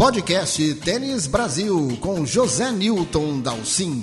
[0.00, 4.00] Podcast Tênis Brasil com José Newton Dalcin.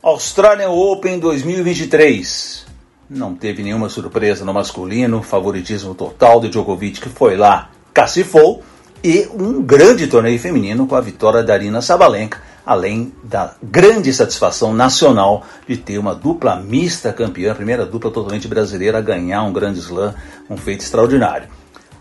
[0.00, 2.66] Australian Open 2023.
[3.10, 8.62] Não teve nenhuma surpresa no masculino, favoritismo total de Djokovic que foi lá, cacifou,
[9.02, 14.74] e um grande torneio feminino com a vitória da Arina Sabalenka, além da grande satisfação
[14.74, 19.52] nacional de ter uma dupla mista campeã, a primeira dupla totalmente brasileira a ganhar um
[19.52, 20.12] grande slam,
[20.50, 21.46] um feito extraordinário.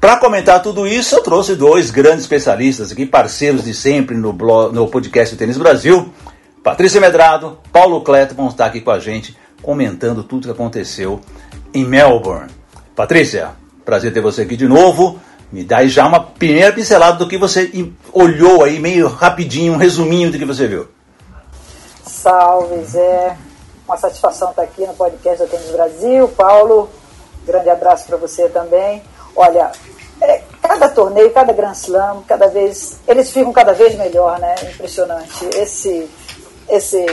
[0.01, 4.73] Para comentar tudo isso, eu trouxe dois grandes especialistas aqui, parceiros de sempre no, blog,
[4.73, 6.11] no podcast Tênis Brasil.
[6.63, 11.21] Patrícia Medrado, Paulo Cleto vão estar aqui com a gente comentando tudo que aconteceu
[11.73, 12.49] em Melbourne.
[12.95, 13.51] Patrícia,
[13.83, 15.19] prazer ter você aqui de novo.
[15.55, 17.71] Me dá aí já uma primeira pincelada do que você
[18.11, 20.85] olhou aí, meio rapidinho, um resuminho do que você viu.
[22.05, 23.37] Salve, Zé.
[23.87, 26.27] Uma satisfação estar aqui no podcast da Tênis Brasil.
[26.27, 26.89] Paulo,
[27.45, 29.01] grande abraço para você também.
[29.33, 29.71] Olha,
[30.19, 34.55] é, cada torneio, cada Grand Slam, cada vez, eles ficam cada vez melhor, né?
[34.73, 35.45] Impressionante.
[35.55, 36.09] Esse
[36.67, 37.05] esse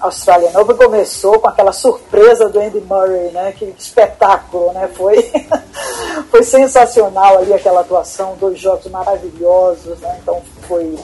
[0.00, 3.52] Australian Open começou com aquela surpresa do Andy Murray, né?
[3.52, 4.88] Que espetáculo, né?
[4.94, 5.22] Foi,
[6.30, 10.18] foi sensacional ali aquela atuação, dois jogos maravilhosos, né?
[10.20, 10.98] Então foi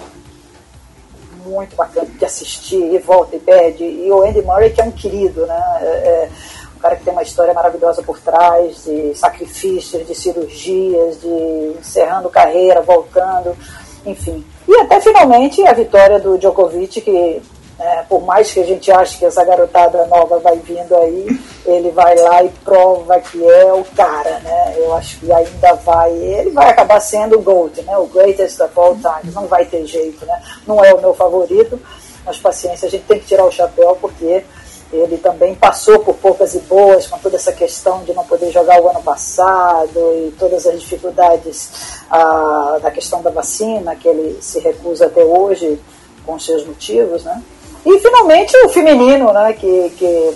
[1.44, 3.84] muito bacana de assistir, e volta e perde.
[3.84, 5.62] E o Andy Murray, que é um querido, né?
[5.80, 6.30] É, é
[6.76, 12.28] um cara que tem uma história maravilhosa por trás, de sacrifícios, de cirurgias, de encerrando
[12.28, 13.56] carreira, voltando,
[14.04, 14.44] enfim.
[14.66, 17.42] E até finalmente a vitória do Djokovic, que
[17.82, 21.26] é, por mais que a gente ache que essa garotada nova vai vindo aí,
[21.66, 24.74] ele vai lá e prova que é o cara, né?
[24.76, 27.98] Eu acho que ainda vai, ele vai acabar sendo o GOAT, né?
[27.98, 30.40] O greatest of all time, não vai ter jeito, né?
[30.64, 31.80] Não é o meu favorito,
[32.24, 34.44] mas paciência, a gente tem que tirar o chapéu porque
[34.92, 38.80] ele também passou por poucas e boas com toda essa questão de não poder jogar
[38.80, 41.70] o ano passado e todas as dificuldades
[42.08, 45.80] ah, da questão da vacina, que ele se recusa até hoje
[46.24, 47.42] com seus motivos, né?
[47.84, 50.34] E finalmente o feminino, né, que, que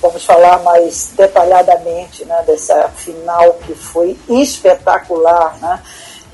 [0.00, 5.56] vamos falar mais detalhadamente né, dessa final que foi espetacular.
[5.60, 5.80] Né?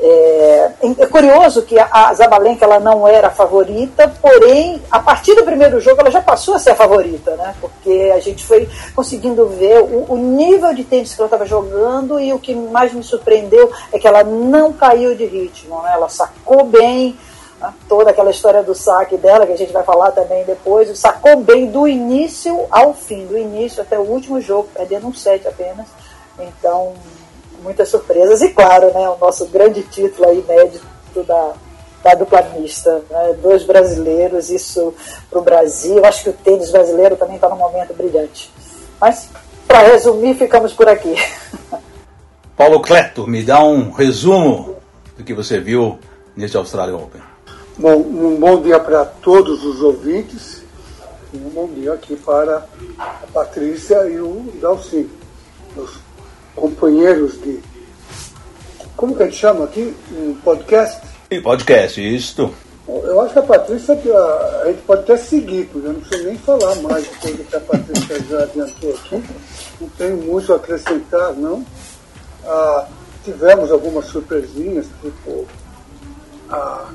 [0.05, 5.45] É, é, curioso que a Zabalenka ela não era a favorita, porém, a partir do
[5.45, 7.55] primeiro jogo ela já passou a ser a favorita, né?
[7.61, 12.19] porque a gente foi conseguindo ver o, o nível de tênis que ela estava jogando
[12.19, 15.93] e o que mais me surpreendeu é que ela não caiu de ritmo, né?
[15.95, 17.17] ela sacou bem?
[17.89, 21.67] Toda aquela história do saque dela, que a gente vai falar também depois, sacou bem
[21.67, 25.87] do início ao fim, do início até o último jogo, perdendo um set apenas.
[26.39, 26.95] Então,
[27.63, 28.43] muitas surpresas.
[28.43, 31.53] E claro, né, o nosso grande título aí, inédito da,
[32.03, 33.03] da dupla mista.
[33.09, 33.37] Né?
[33.41, 34.95] Dois brasileiros, isso
[35.31, 36.05] para o Brasil.
[36.05, 38.53] Acho que o tênis brasileiro também está num momento brilhante.
[39.01, 39.29] Mas,
[39.67, 41.15] para resumir, ficamos por aqui.
[42.57, 44.77] Paulo Cleto, me dá um resumo
[45.17, 45.99] do que você viu
[46.37, 47.23] neste Australian Open.
[47.79, 50.63] Bom, um bom dia para todos os ouvintes
[51.33, 52.67] e um bom dia aqui para
[52.99, 55.09] a Patrícia e o Dalci,
[55.75, 55.99] os
[56.55, 57.61] companheiros de.
[58.95, 59.97] Como que a gente chama aqui?
[60.13, 61.01] Um podcast?
[61.43, 62.55] Podcast, isto.
[62.87, 66.37] Eu acho que a Patrícia, a gente pode até seguir, porque eu não preciso nem
[66.37, 69.25] falar mais depois que a Patrícia já adiantou aqui.
[69.81, 71.65] Não tenho muito a acrescentar, não.
[72.45, 72.87] Ah,
[73.25, 75.47] tivemos algumas surpresinhas, tipo
[76.51, 76.91] a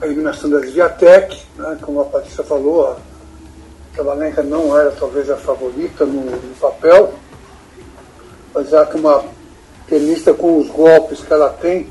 [0.00, 2.96] a eliminação da Viatec, né, como a Patrícia falou, a
[3.94, 7.12] Trabalenka não era talvez a favorita no, no papel,
[8.54, 9.24] mas já que uma
[9.86, 11.88] tenista com os golpes que ela tem,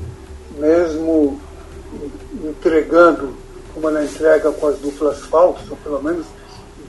[0.58, 1.40] mesmo
[2.42, 3.34] entregando
[3.72, 6.26] como ela entrega com as duplas falsas, ou pelo menos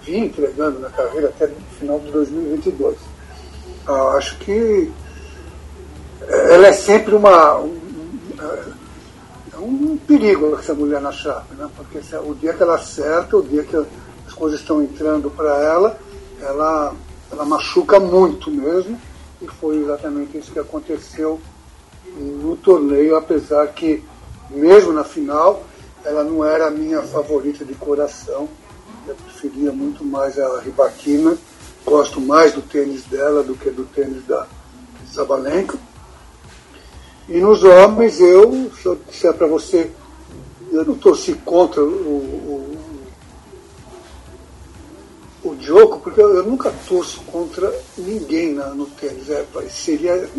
[0.04, 2.98] vinha entregando na carreira até o final de 2022.
[3.86, 4.92] Ah, acho que
[6.28, 7.80] ela é sempre uma, um
[10.08, 11.70] perigo essa mulher na chave, né?
[11.76, 16.00] porque o dia que ela acerta, o dia que as coisas estão entrando para ela,
[16.42, 16.94] ela,
[17.32, 19.00] ela machuca muito mesmo,
[19.42, 21.40] e foi exatamente isso que aconteceu
[22.16, 24.04] no torneio, apesar que,
[24.50, 25.64] mesmo na final,
[26.04, 28.50] ela não era a minha favorita de coração,
[29.08, 31.38] eu preferia muito mais a Ribaquina,
[31.86, 34.46] gosto mais do tênis dela do que do tênis da
[35.12, 35.78] Sabalenka
[37.30, 39.90] e nos homens, eu, se eu disser para você,
[40.72, 42.78] eu não torci contra o, o,
[45.44, 49.30] o Diogo, porque eu, eu, nunca torço contra ninguém na, no tênis.
[49.30, 50.30] É, seria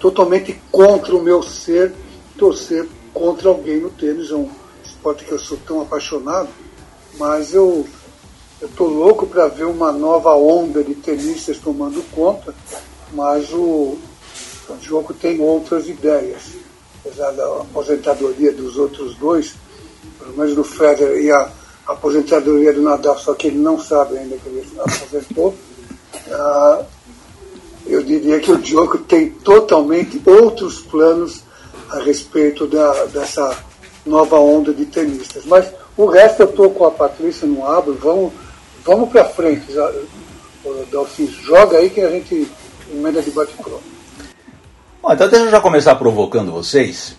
[0.00, 1.92] totalmente contra o meu ser
[2.36, 4.30] torcer contra alguém no tênis.
[4.30, 4.50] É um
[4.84, 6.48] esporte que eu sou tão apaixonado,
[7.18, 7.86] mas eu
[8.60, 12.54] estou louco para ver uma nova onda de tenistas tomando conta,
[13.12, 13.98] mas o,
[14.68, 16.42] O Djokovic tem outras ideias.
[17.00, 19.54] Apesar da aposentadoria dos outros dois,
[20.18, 21.50] pelo menos do Federer e a
[21.86, 25.54] aposentadoria do Nadal, só que ele não sabe ainda que ele aposentou,
[26.28, 26.84] uh,
[27.86, 31.42] eu diria que o Djokovic tem totalmente outros planos
[31.88, 33.56] a respeito da, dessa
[34.04, 35.44] nova onda de tenistas.
[35.46, 38.32] Mas o resto eu estou com a Patrícia no abro, vamos,
[38.84, 39.66] vamos para frente.
[40.90, 42.46] Dalcin, joga aí que a gente
[42.90, 43.82] emenda de bate-pronto.
[45.08, 47.16] Bom, então deixa eu já começar provocando vocês.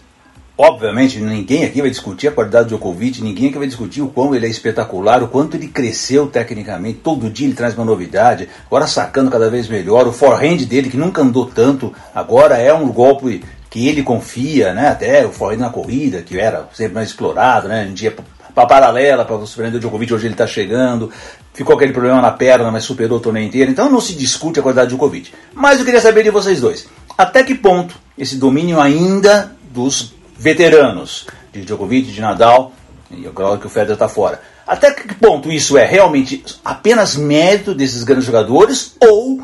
[0.56, 4.36] Obviamente, ninguém aqui vai discutir a qualidade do Djokovic, ninguém aqui vai discutir o quão
[4.36, 7.00] ele é espetacular, o quanto ele cresceu tecnicamente.
[7.00, 10.08] Todo dia ele traz uma novidade, agora sacando cada vez melhor.
[10.08, 14.90] O forehand dele, que nunca andou tanto, agora é um golpe que ele confia, né?
[14.90, 17.88] Até o forehand na corrida, que era sempre mais explorado, né?
[17.90, 18.16] Um dia
[18.54, 21.12] para paralela para o Fernando Djokovic, hoje ele está chegando.
[21.54, 23.72] Ficou aquele problema na perna, mas superou o torneio inteiro.
[23.72, 25.32] Então não se discute a qualidade do Djokovic.
[25.54, 26.88] Mas eu queria saber de vocês dois.
[27.18, 32.72] Até que ponto esse domínio ainda dos veteranos, de Djokovic, de Nadal,
[33.12, 34.42] e agora que o Federer está fora.
[34.66, 39.42] Até que ponto isso é realmente apenas mérito desses grandes jogadores ou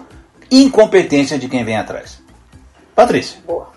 [0.52, 2.22] incompetência de quem vem atrás?
[2.96, 3.40] Patrícia.
[3.46, 3.75] Boa.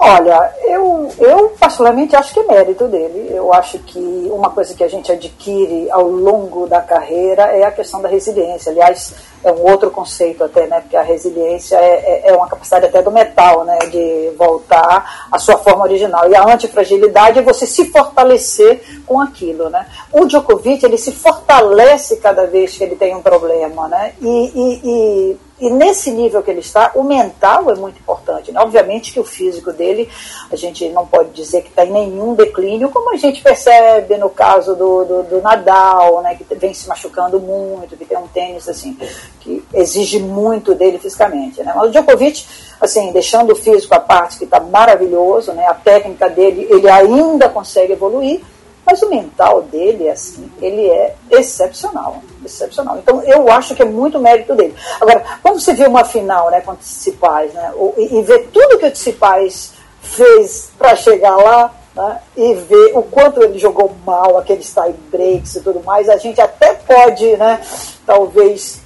[0.00, 3.30] Olha, eu, eu particularmente acho que é mérito dele.
[3.34, 3.98] Eu acho que
[4.30, 8.70] uma coisa que a gente adquire ao longo da carreira é a questão da resiliência.
[8.70, 9.12] Aliás,
[9.42, 10.80] é um outro conceito até, né?
[10.80, 13.76] Porque a resiliência é, é, é uma capacidade até do metal, né?
[13.90, 16.30] De voltar à sua forma original.
[16.30, 19.84] E a antifragilidade é você se fortalecer com aquilo, né?
[20.12, 24.12] O Djokovic, ele se fortalece cada vez que ele tem um problema, né?
[24.20, 28.52] e, e, e e nesse nível que ele está, o mental é muito importante.
[28.52, 28.60] Né?
[28.60, 30.08] Obviamente que o físico dele,
[30.52, 34.30] a gente não pode dizer que está em nenhum declínio, como a gente percebe no
[34.30, 36.36] caso do, do, do, Nadal, né?
[36.36, 38.96] que vem se machucando muito, que tem um tênis assim,
[39.40, 41.62] que exige muito dele fisicamente.
[41.62, 41.72] Né?
[41.74, 42.46] Mas o Djokovic,
[42.80, 45.66] assim, deixando o físico à parte, que está maravilhoso, né?
[45.66, 48.42] a técnica dele, ele ainda consegue evoluir,
[48.88, 52.22] mas o mental dele, assim, ele é excepcional.
[52.42, 52.96] Excepcional.
[52.96, 54.74] Então, eu acho que é muito mérito dele.
[54.98, 58.78] Agora, quando você vê uma final né, com o Tsipais, né, e, e vê tudo
[58.78, 64.38] que o Tsipais fez para chegar lá, né, e ver o quanto ele jogou mal,
[64.38, 67.60] aqueles tie breaks e tudo mais, a gente até pode, né,
[68.06, 68.80] talvez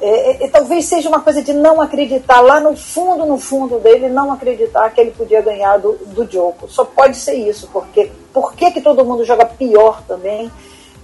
[0.00, 4.08] é, é, talvez seja uma coisa de não acreditar lá no fundo, no fundo dele,
[4.08, 6.28] não acreditar que ele podia ganhar do, do.
[6.68, 10.50] Só pode ser isso, porque por que, que todo mundo joga pior também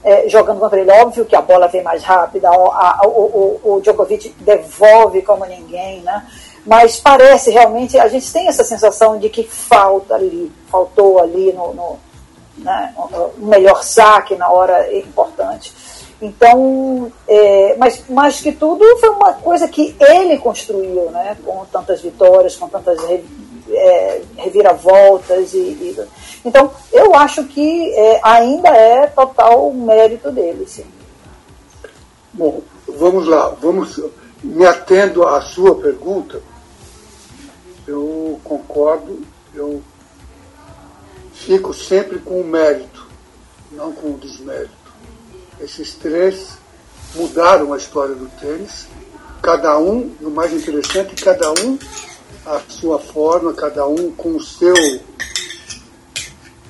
[0.04, 0.92] é, jogando contra ele?
[0.92, 5.44] Óbvio que a bola vem mais rápida, a, a, o, o, o Djokovic devolve como
[5.44, 6.24] ninguém, né?
[6.64, 11.74] Mas parece realmente, a gente tem essa sensação de que falta ali, faltou ali no,
[11.74, 11.98] no
[12.58, 12.94] né,
[13.36, 15.74] melhor saque na hora importante.
[16.24, 21.36] Então, é, mas mais que tudo foi uma coisa que ele construiu, né?
[21.44, 22.98] Com tantas vitórias, com tantas
[23.70, 26.06] é, reviravoltas e, e,
[26.42, 30.86] então eu acho que é, ainda é total mérito dele, sim.
[32.32, 34.00] Bom, vamos lá, vamos
[34.42, 36.40] me atendo à sua pergunta.
[37.86, 39.20] Eu concordo,
[39.54, 39.82] eu
[41.34, 43.06] fico sempre com o mérito,
[43.70, 44.83] não com o desmérito.
[45.64, 46.58] Esses três
[47.14, 48.86] mudaram a história do tênis,
[49.40, 51.78] cada um, o mais interessante, cada um
[52.44, 54.74] a sua forma, cada um com o seu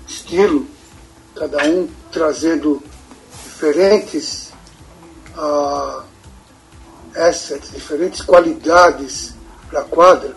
[0.07, 0.65] estilo,
[1.35, 2.81] cada um trazendo
[3.43, 4.53] diferentes
[5.37, 6.05] uh,
[7.17, 9.35] assets, diferentes qualidades
[9.69, 10.37] para a quadra,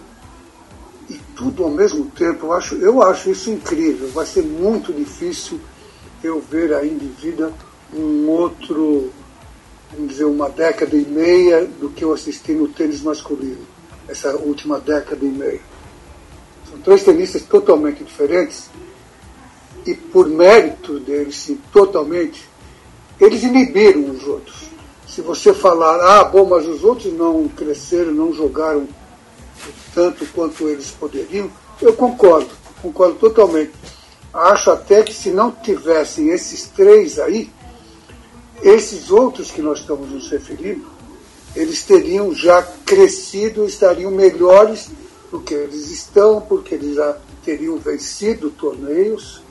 [1.08, 2.48] e tudo ao mesmo tempo.
[2.48, 4.10] Eu acho, eu acho isso incrível.
[4.10, 5.62] Vai ser muito difícil
[6.24, 7.54] eu ver ainda em vida
[7.94, 9.12] um outro,
[9.92, 13.66] vamos dizer, uma década e meia do que eu assisti no tênis masculino,
[14.08, 15.62] essa última década e meia.
[16.70, 18.70] São três tenistas totalmente diferentes
[19.86, 22.48] e por mérito deles, sim, totalmente,
[23.20, 24.68] eles inibiram os outros.
[25.08, 28.88] Se você falar, ah, bom, mas os outros não cresceram, não jogaram
[29.96, 31.50] tanto quanto eles poderiam,
[31.82, 32.50] eu concordo,
[32.82, 33.72] concordo totalmente.
[34.34, 37.50] Acho até que se não tivessem esses três aí,
[38.68, 40.86] esses outros que nós estamos nos referindo,
[41.56, 44.90] eles teriam já crescido, estariam melhores
[45.32, 49.42] do que eles estão, porque eles já teriam vencido torneios,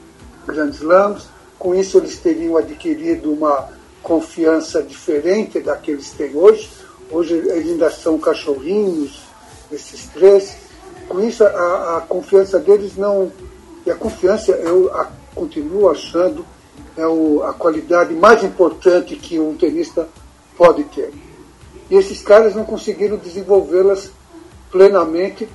[0.47, 1.25] grandes slams,
[1.59, 3.71] com isso eles teriam adquirido uma
[4.03, 6.71] confiança diferente da que eles têm hoje.
[7.11, 9.23] Hoje eles ainda são cachorrinhos,
[9.73, 10.57] esses três.
[11.09, 13.33] Com isso a, a confiança deles não.
[13.85, 16.45] E a confiança eu a, continuo achando
[16.97, 20.09] é o, a qualidade mais importante que um tenista
[20.57, 21.13] pode ter.
[21.91, 24.11] E esses caras não conseguiram desenvolvê-las
[24.71, 25.49] plenamente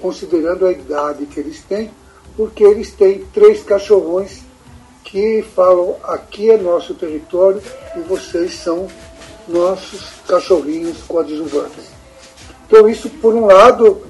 [0.00, 1.90] considerando a idade que eles têm,
[2.36, 4.42] porque eles têm três cachorrões
[5.04, 7.62] que falam aqui é nosso território
[7.96, 8.88] e vocês são
[9.46, 11.90] nossos cachorrinhos coadjuvantes.
[12.66, 14.02] Então isso, por um lado,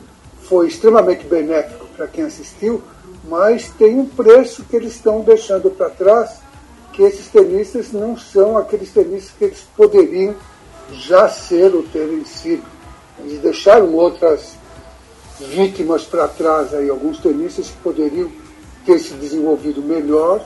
[0.42, 2.82] foi extremamente benéfico para quem assistiu,
[3.28, 6.41] mas tem um preço que eles estão deixando para trás,
[6.92, 10.34] que esses tenistas não são aqueles tenistas que eles poderiam
[10.92, 12.64] já ser ou terem sido.
[13.18, 14.54] Eles deixaram outras
[15.40, 18.30] vítimas para trás aí, alguns tenistas que poderiam
[18.84, 20.44] ter se desenvolvido melhor,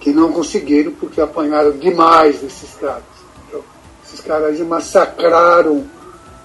[0.00, 3.02] que não conseguiram porque apanharam demais desses caras.
[3.48, 3.62] Então,
[4.04, 5.84] esses caras massacraram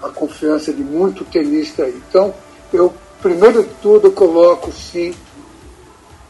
[0.01, 2.01] a confiança de muito tenista aí.
[2.09, 2.33] Então,
[2.71, 5.13] eu, primeiro de tudo, coloco sim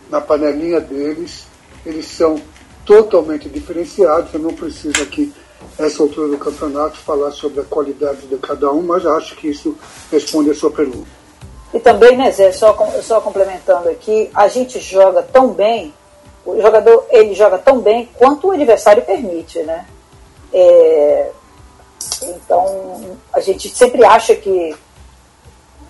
[0.10, 1.46] na panelinha deles.
[1.86, 2.40] Eles são
[2.86, 4.34] totalmente diferenciados.
[4.34, 5.34] Eu não preciso aqui,
[5.78, 9.76] essa altura do campeonato, falar sobre a qualidade de cada um, mas acho que isso
[10.12, 11.08] responde a sua pergunta.
[11.74, 15.94] E também, né, Zé, só, só complementando aqui, a gente joga tão bem,
[16.46, 19.86] o jogador ele joga tão bem quanto o adversário permite, né?
[20.54, 21.32] É,
[22.22, 24.76] então, a gente sempre acha que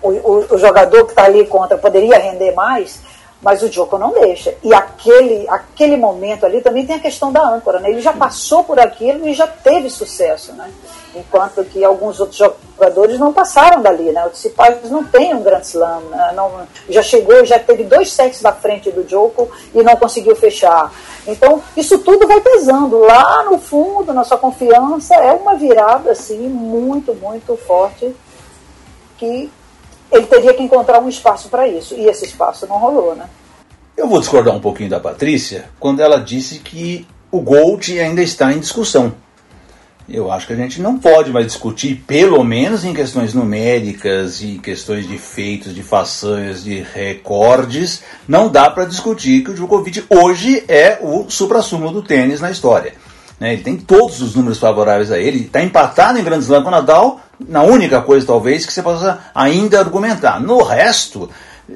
[0.00, 3.00] o, o, o jogador que está ali contra poderia render mais,
[3.44, 4.54] mas o Djoko não deixa.
[4.62, 7.90] E aquele, aquele momento ali também tem a questão da âncora, né?
[7.90, 10.70] Ele já passou por aquilo e já teve sucesso, né?
[11.14, 14.24] Enquanto que alguns outros jogadores não passaram dali, né?
[14.24, 16.32] O Tsitsipas não tem um grande slam, né?
[16.34, 20.90] não, já chegou, já teve dois sets da frente do Djoko e não conseguiu fechar.
[21.26, 22.98] Então, isso tudo vai pesando.
[22.98, 28.16] Lá no fundo, na sua confiança, é uma virada, assim, muito, muito forte
[29.18, 29.50] que
[30.10, 31.94] ele teria que encontrar um espaço para isso.
[31.94, 33.28] E esse espaço não rolou, né?
[33.96, 38.52] Eu vou discordar um pouquinho da Patrícia quando ela disse que o Gold ainda está
[38.52, 39.14] em discussão.
[40.08, 44.58] Eu acho que a gente não pode mais discutir, pelo menos em questões numéricas e
[44.58, 50.62] questões de feitos, de façanhas, de recordes, não dá para discutir que o Djokovic hoje
[50.68, 52.92] é o supra-sumo do tênis na história.
[53.40, 53.54] Né?
[53.54, 56.72] Ele tem todos os números favoráveis a ele, está empatado em Grand Slam com o
[56.72, 60.40] Nadal, na única coisa talvez que você possa ainda argumentar.
[60.40, 61.30] No resto,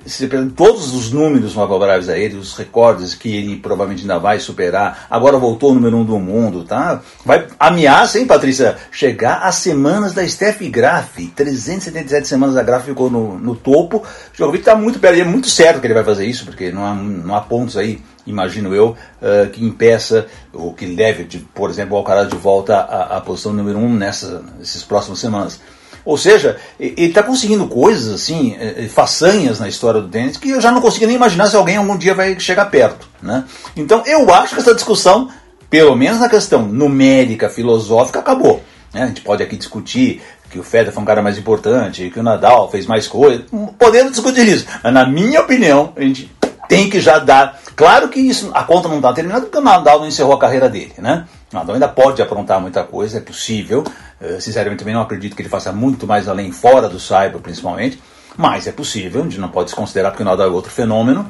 [0.04, 5.06] se todos os números favoráveis a ele, os recordes que ele provavelmente ainda vai superar,
[5.08, 7.00] agora voltou o número um do mundo, tá?
[7.24, 13.10] Vai ameaça, hein, Patrícia, chegar às semanas da Steph Graf, 377 semanas a Graf ficou
[13.10, 13.98] no, no topo.
[13.98, 16.84] O Djokovic está muito perto, é muito certo que ele vai fazer isso, porque não
[16.84, 21.70] há, não há pontos aí imagino eu, uh, que impeça ou que leve, de, por
[21.70, 25.60] exemplo, o Alcaraz de volta à, à posição número um nessa, nessas próximas semanas.
[26.04, 30.48] Ou seja, ele está conseguindo coisas assim, eh, eh, façanhas na história do tênis, que
[30.48, 33.06] eu já não consigo nem imaginar se alguém algum dia vai chegar perto.
[33.20, 33.44] Né?
[33.76, 35.28] Então eu acho que essa discussão,
[35.68, 38.62] pelo menos na questão numérica, filosófica, acabou.
[38.94, 39.02] Né?
[39.02, 42.22] A gente pode aqui discutir que o Federer foi um cara mais importante, que o
[42.22, 43.44] Nadal fez mais coisas,
[43.78, 44.66] podemos discutir isso.
[44.82, 46.30] Mas na minha opinião, a gente
[46.68, 47.60] tem que já dar.
[47.78, 50.68] Claro que isso, a conta não está terminada porque o Nadal não encerrou a carreira
[50.68, 51.28] dele, né?
[51.52, 53.84] O Nadal ainda pode aprontar muita coisa, é possível.
[54.20, 58.02] Uh, sinceramente, também não acredito que ele faça muito mais além fora do cyber, principalmente.
[58.36, 61.20] Mas é possível, a gente não pode desconsiderar porque o Nadal é outro fenômeno.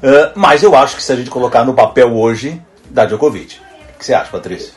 [0.00, 3.56] Uh, mas eu acho que se a gente colocar no papel hoje, da Djokovic.
[3.96, 4.72] O que você acha, Patrícia?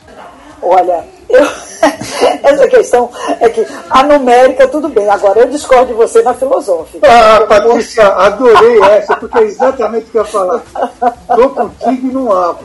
[0.60, 1.46] Olha, eu,
[2.42, 3.10] essa questão
[3.40, 5.08] é que a numérica, tudo bem.
[5.08, 7.06] Agora eu discordo de você na filosófica.
[7.08, 10.62] Ah, Patrícia, adorei essa, porque é exatamente o que eu ia falar.
[11.30, 12.64] Estou contigo e não abro.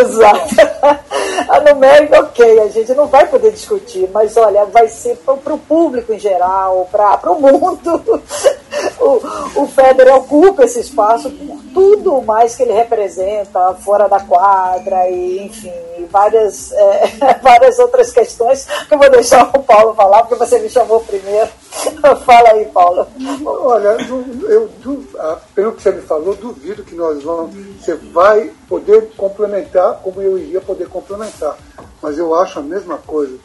[0.00, 0.54] Exato.
[1.48, 5.58] A numérica, ok, a gente não vai poder discutir, mas olha, vai ser para o
[5.58, 8.22] público em geral, para o mundo.
[9.00, 15.08] O, o Federer ocupa esse espaço por tudo mais que ele representa fora da quadra
[15.08, 15.72] e, enfim,
[16.10, 20.68] várias, é, várias outras questões que eu vou deixar o Paulo falar, porque você me
[20.68, 21.48] chamou primeiro.
[22.24, 23.06] Fala aí, Paulo.
[23.44, 27.54] Olha, eu, eu, ah, pelo que você me falou, duvido que nós vamos.
[27.80, 31.56] Você vai poder complementar como eu iria poder complementar.
[32.02, 33.36] Mas eu acho a mesma coisa.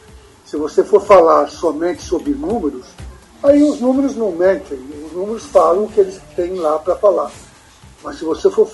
[0.44, 2.86] Se você for falar somente sobre números,
[3.42, 4.78] aí os números não mentem.
[5.06, 7.30] Os números falam o que eles têm lá para falar.
[8.02, 8.68] Mas se você for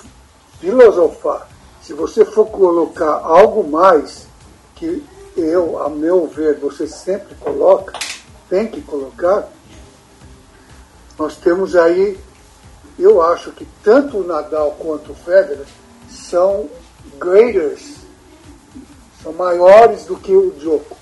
[0.60, 1.48] filosofar,
[1.82, 4.26] se você for colocar algo mais
[4.74, 5.04] que
[5.36, 7.98] eu, a meu ver, você sempre coloca,
[8.48, 9.48] tem que colocar,
[11.18, 12.18] nós temos aí,
[12.98, 15.66] eu acho que tanto o Nadal quanto o Federer
[16.10, 16.68] são
[17.18, 17.96] graders,
[19.22, 20.96] são maiores do que o Djoko.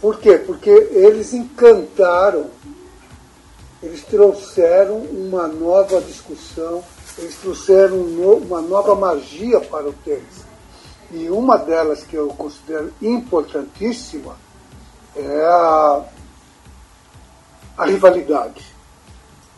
[0.00, 0.38] Por quê?
[0.38, 2.46] Porque eles encantaram,
[3.82, 6.82] eles trouxeram uma nova discussão,
[7.18, 10.44] eles trouxeram uma nova magia para o tênis.
[11.12, 14.36] E uma delas que eu considero importantíssima
[15.16, 16.04] é a,
[17.76, 18.64] a rivalidade.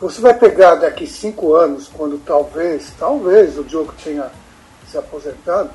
[0.00, 4.30] Você vai pegar daqui cinco anos, quando talvez, talvez o Diogo tenha
[4.90, 5.70] se aposentado,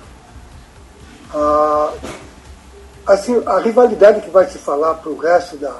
[1.34, 1.94] a,
[3.06, 5.80] assim, a rivalidade que vai se falar para o resto da,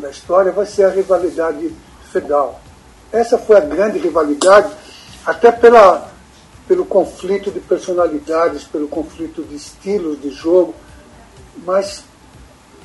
[0.00, 1.74] da história vai ser a rivalidade
[2.10, 2.60] federal.
[3.12, 4.72] Essa foi a grande rivalidade,
[5.24, 6.10] até pela,
[6.66, 10.74] pelo conflito de personalidades, pelo conflito de estilos de jogo,
[11.64, 12.04] mas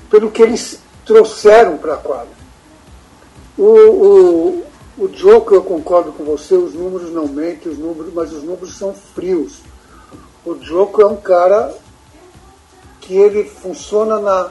[0.10, 2.36] pelo que eles trouxeram para a quadra.
[3.58, 4.66] O, o,
[4.98, 8.78] o Joko, eu concordo com você, os números não mentem, os números, mas os números
[8.78, 9.62] são frios.
[10.46, 11.74] O Joko é um cara
[13.02, 14.50] que ele funciona na,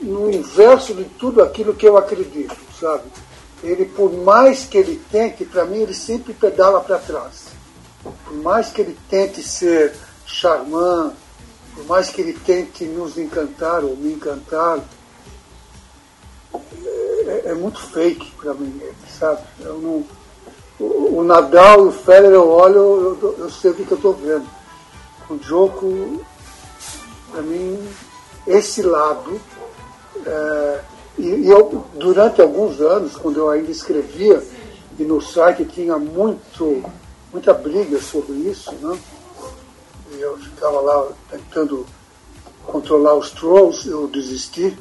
[0.00, 3.02] no inverso de tudo aquilo que eu acredito, sabe?
[3.62, 7.48] Ele, por mais que ele tente, para mim, ele sempre pedala para trás.
[8.02, 11.12] Por mais que ele tente ser charmant,
[11.74, 14.78] por mais que ele tente nos encantar ou me encantar,
[17.26, 18.80] é, é muito fake para mim,
[19.18, 19.42] sabe?
[19.60, 20.04] Eu não,
[20.78, 24.14] o, o, Nadal e o Federer eu olho, eu, eu sei o que, eu estou
[24.14, 24.46] vendo.
[25.28, 26.24] O Djoko,
[27.30, 27.86] para mim,
[28.46, 29.40] esse lado
[30.24, 30.80] é,
[31.18, 34.42] e, e eu, durante alguns anos, quando eu ainda escrevia,
[34.98, 36.82] e no site tinha muito,
[37.32, 38.98] muita briga sobre isso, né?
[40.12, 41.86] e eu ficava lá tentando
[42.64, 44.76] controlar os trolls, eu desisti.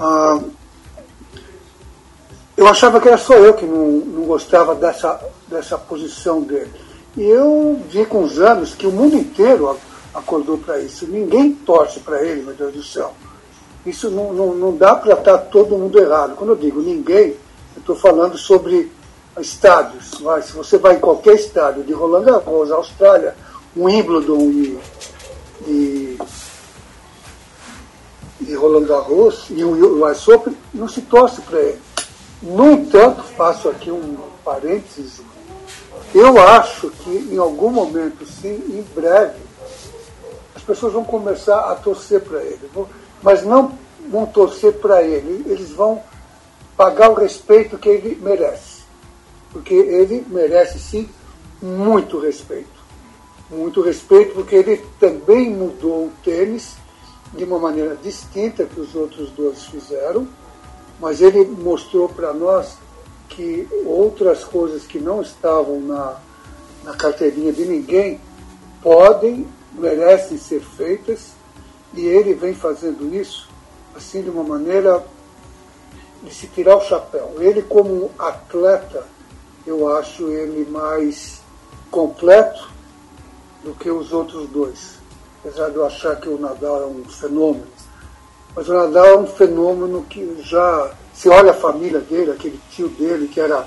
[0.00, 0.40] Ah,
[2.56, 6.70] eu achava que era só eu que não, não gostava dessa, dessa posição dele.
[7.16, 9.78] E eu vi com os anos que o mundo inteiro
[10.14, 11.06] acordou para isso.
[11.06, 13.14] Ninguém torce para ele, meu Deus do céu.
[13.84, 16.36] Isso não, não, não dá para estar todo mundo errado.
[16.36, 17.28] Quando eu digo ninguém,
[17.74, 18.90] eu estou falando sobre
[19.38, 20.20] estádios.
[20.20, 23.34] Mas se você vai em qualquer estádio de Roland Garros, Austrália,
[23.76, 24.78] Wimbledon e,
[25.66, 26.18] e,
[28.40, 31.80] e Roland Garros e o US Open, não se torce para ele.
[32.42, 35.20] No entanto, faço aqui um parênteses,
[36.14, 39.38] eu acho que em algum momento, sim, em breve,
[40.56, 42.58] as pessoas vão começar a torcer para ele
[43.22, 43.78] mas não
[44.10, 46.02] vão torcer para ele, eles vão
[46.76, 48.80] pagar o respeito que ele merece.
[49.52, 51.08] Porque ele merece sim
[51.60, 52.80] muito respeito.
[53.50, 56.76] Muito respeito, porque ele também mudou o tênis
[57.34, 60.26] de uma maneira distinta que os outros dois fizeram,
[61.00, 62.76] mas ele mostrou para nós
[63.28, 66.16] que outras coisas que não estavam na,
[66.84, 68.20] na carteirinha de ninguém
[68.82, 71.39] podem, merecem ser feitas
[71.94, 73.48] e ele vem fazendo isso
[73.94, 75.04] assim de uma maneira
[76.22, 77.36] de se tirar o chapéu.
[77.38, 79.04] Ele como atleta,
[79.66, 81.40] eu acho ele mais
[81.90, 82.70] completo
[83.64, 84.98] do que os outros dois.
[85.40, 87.66] Apesar de eu achar que o Nadal é um fenômeno.
[88.54, 92.88] Mas o Nadal é um fenômeno que já se olha a família dele, aquele tio
[92.88, 93.66] dele que era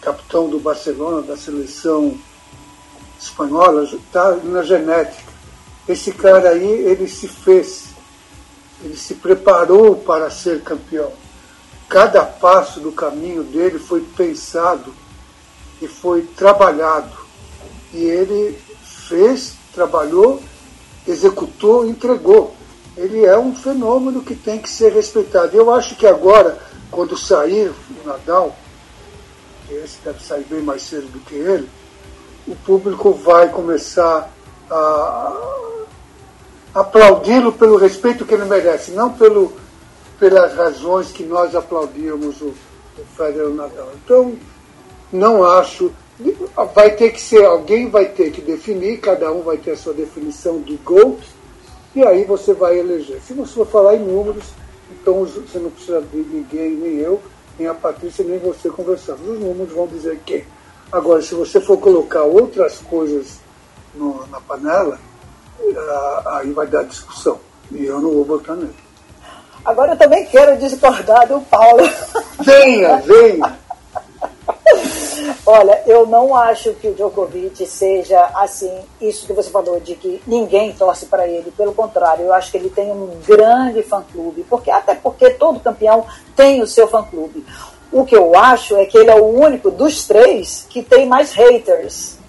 [0.00, 2.16] capitão do Barcelona, da seleção
[3.18, 5.29] espanhola, está na genética.
[5.88, 7.86] Esse cara aí, ele se fez,
[8.82, 11.12] ele se preparou para ser campeão.
[11.88, 14.94] Cada passo do caminho dele foi pensado
[15.82, 17.10] e foi trabalhado.
[17.92, 18.56] E ele
[19.08, 20.40] fez, trabalhou,
[21.06, 22.54] executou, entregou.
[22.96, 25.56] Ele é um fenômeno que tem que ser respeitado.
[25.56, 26.58] Eu acho que agora,
[26.90, 28.54] quando sair o Nadal,
[29.70, 31.68] esse deve sair bem mais cedo do que ele,
[32.46, 34.30] o público vai começar
[34.70, 35.59] a
[36.74, 39.52] aplaudi-lo pelo respeito que ele merece, não pelo,
[40.18, 42.48] pelas razões que nós aplaudíamos o,
[42.98, 43.88] o Federer Nadal.
[44.04, 44.34] Então,
[45.12, 45.92] não acho.
[46.74, 49.94] Vai ter que ser, alguém vai ter que definir, cada um vai ter a sua
[49.94, 51.18] definição do GOAT,
[51.94, 53.20] e aí você vai eleger.
[53.26, 54.44] Se você for falar em números,
[54.90, 57.20] então você não precisa de ninguém, nem eu,
[57.58, 59.32] nem a Patrícia, nem você conversando.
[59.32, 60.44] Os números vão dizer quem.
[60.92, 63.38] Agora, se você for colocar outras coisas
[63.94, 64.98] no, na panela,
[66.26, 67.38] aí vai dar discussão.
[67.70, 68.74] E eu não vou votar nele.
[69.64, 71.82] Agora eu também quero discordar do Paulo.
[72.40, 73.58] Venha, venha.
[75.44, 80.22] Olha, eu não acho que o Djokovic seja assim, isso que você falou, de que
[80.26, 81.50] ninguém torce para ele.
[81.50, 86.06] Pelo contrário, eu acho que ele tem um grande fã-clube, porque até porque todo campeão
[86.34, 87.44] tem o seu fã-clube.
[87.92, 91.32] O que eu acho é que ele é o único dos três que tem mais
[91.32, 92.19] haters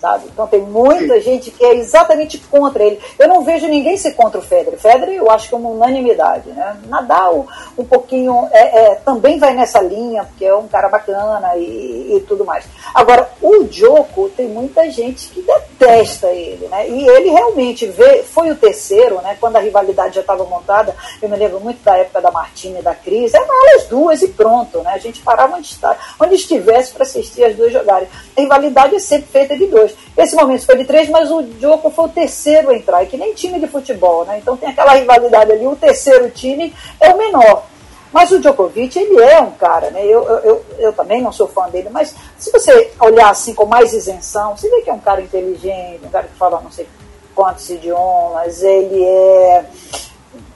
[0.00, 0.24] sabe?
[0.32, 1.20] Então tem muita Sim.
[1.20, 2.98] gente que é exatamente contra ele.
[3.18, 4.78] Eu não vejo ninguém ser contra o Federer.
[4.78, 6.76] Federer eu acho que é uma unanimidade, né?
[6.86, 12.16] Nadal um pouquinho é, é, também vai nessa linha, porque é um cara bacana e,
[12.16, 12.64] e tudo mais.
[12.94, 16.88] Agora, o Djoko tem muita gente que detesta ele, né?
[16.88, 19.36] E ele realmente vê, foi o terceiro, né?
[19.40, 22.82] Quando a rivalidade já estava montada, eu me lembro muito da época da Martina e
[22.82, 24.92] da Cris, eram elas duas e pronto, né?
[24.94, 25.78] A gente parava onde,
[26.18, 28.08] onde estivesse para assistir as duas jogarem.
[28.36, 29.89] A rivalidade é sempre feita de dois.
[30.16, 33.16] Esse momento foi de três, mas o Djoko foi o terceiro a entrar, e que
[33.16, 34.38] nem time de futebol, né?
[34.38, 37.64] Então tem aquela rivalidade ali, o terceiro time é o menor.
[38.12, 40.04] Mas o Djokovic, ele é um cara, né?
[40.04, 43.92] Eu, eu, eu, também não sou fã dele, mas se você olhar assim com mais
[43.92, 46.88] isenção, você vê que é um cara inteligente, um cara que fala não sei
[47.34, 49.64] quantos idiomas, ele é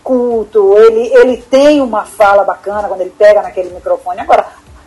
[0.02, 4.20] culto, ele, ele tem uma fala bacana quando ele pega naquele microfone.
[4.20, 4.46] Agora,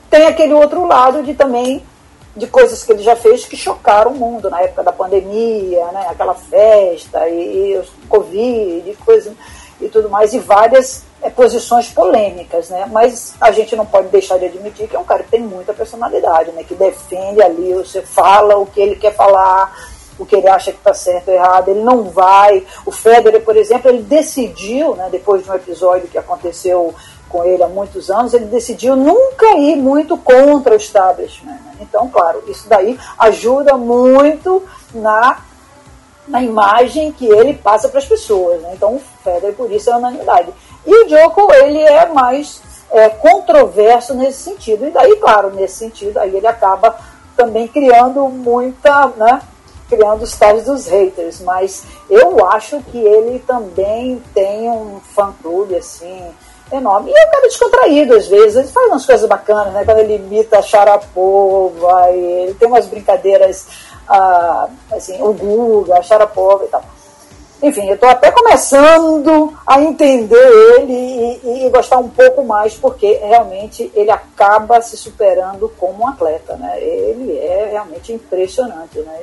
[0.10, 1.84] tem aquele outro lado de também
[2.38, 6.06] de coisas que ele já fez que chocaram o mundo na época da pandemia, né?
[6.10, 9.34] aquela festa e, e Covid, e coisas
[9.82, 12.88] e tudo mais, e várias é, posições polêmicas, né?
[12.92, 15.74] Mas a gente não pode deixar de admitir que é um cara que tem muita
[15.74, 16.64] personalidade, né?
[16.64, 19.72] Que defende ali, você fala o que ele quer falar,
[20.18, 22.66] o que ele acha que está certo ou errado, ele não vai.
[22.86, 26.94] O Federer, por exemplo, ele decidiu, né, depois de um episódio que aconteceu
[27.30, 31.58] com ele há muitos anos, ele decidiu nunca ir muito contra o establishment.
[31.80, 34.64] Então, claro, isso daí ajuda muito
[34.94, 35.40] na
[36.28, 38.62] na imagem que ele passa para as pessoas.
[38.62, 38.74] Né?
[38.74, 40.52] Então, o Federer, por isso, é unanimidade.
[40.86, 42.62] E o Djoko, ele é mais
[42.92, 44.86] é, controverso nesse sentido.
[44.86, 46.98] E daí, claro, nesse sentido, aí ele acaba
[47.36, 49.42] também criando muita, né,
[49.88, 51.40] criando os tais dos haters.
[51.42, 56.26] Mas eu acho que ele também tem um fã-clube, assim,
[56.72, 57.12] enorme.
[57.12, 58.56] E é um cara descontraído, às vezes.
[58.56, 59.86] Ele faz umas coisas bacanas, né?
[59.86, 63.68] Quando ele imita a Sharapova, ele tem umas brincadeiras,
[64.08, 66.84] ah, assim, o Guga, a Sharapova e tal
[67.62, 70.36] enfim, eu estou até começando a entender
[70.78, 70.94] ele
[71.44, 76.56] e, e, gostar um pouco mais, porque realmente ele acaba se superando como um atleta,
[76.56, 76.80] né?
[76.80, 79.22] Ele é realmente impressionante, né?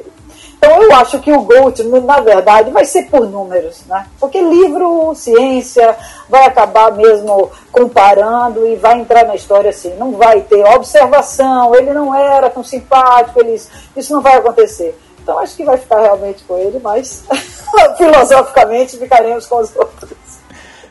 [0.58, 4.06] Então eu acho que o GOAT, na verdade, vai ser por números, né?
[4.18, 5.96] Porque livro, ciência,
[6.28, 9.94] vai acabar mesmo comparando e vai entrar na história assim.
[9.94, 13.60] Não vai ter observação, ele não era tão simpático, ele,
[13.96, 14.98] isso não vai acontecer.
[15.24, 17.24] Então acho que vai ficar realmente com ele, mas
[17.96, 20.10] filosoficamente ficaremos com os outros.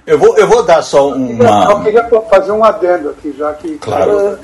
[0.08, 1.72] Eu vou, eu vou dar só uma.
[1.72, 3.78] Eu queria fazer um adendo aqui, já que.
[3.78, 4.40] Claro.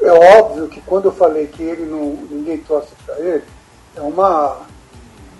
[0.00, 2.16] É óbvio que quando eu falei que ele não.
[2.30, 3.42] ninguém torce para ele,
[3.96, 4.58] é uma.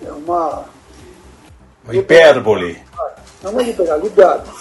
[0.05, 0.65] É uma.
[1.85, 2.83] Uma hipérbole.
[3.45, 4.51] É uma liberalidade.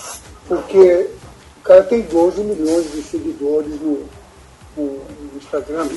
[0.47, 1.11] Porque
[1.59, 4.07] o cara tem 12 milhões de seguidores no,
[4.77, 5.88] no, no Instagram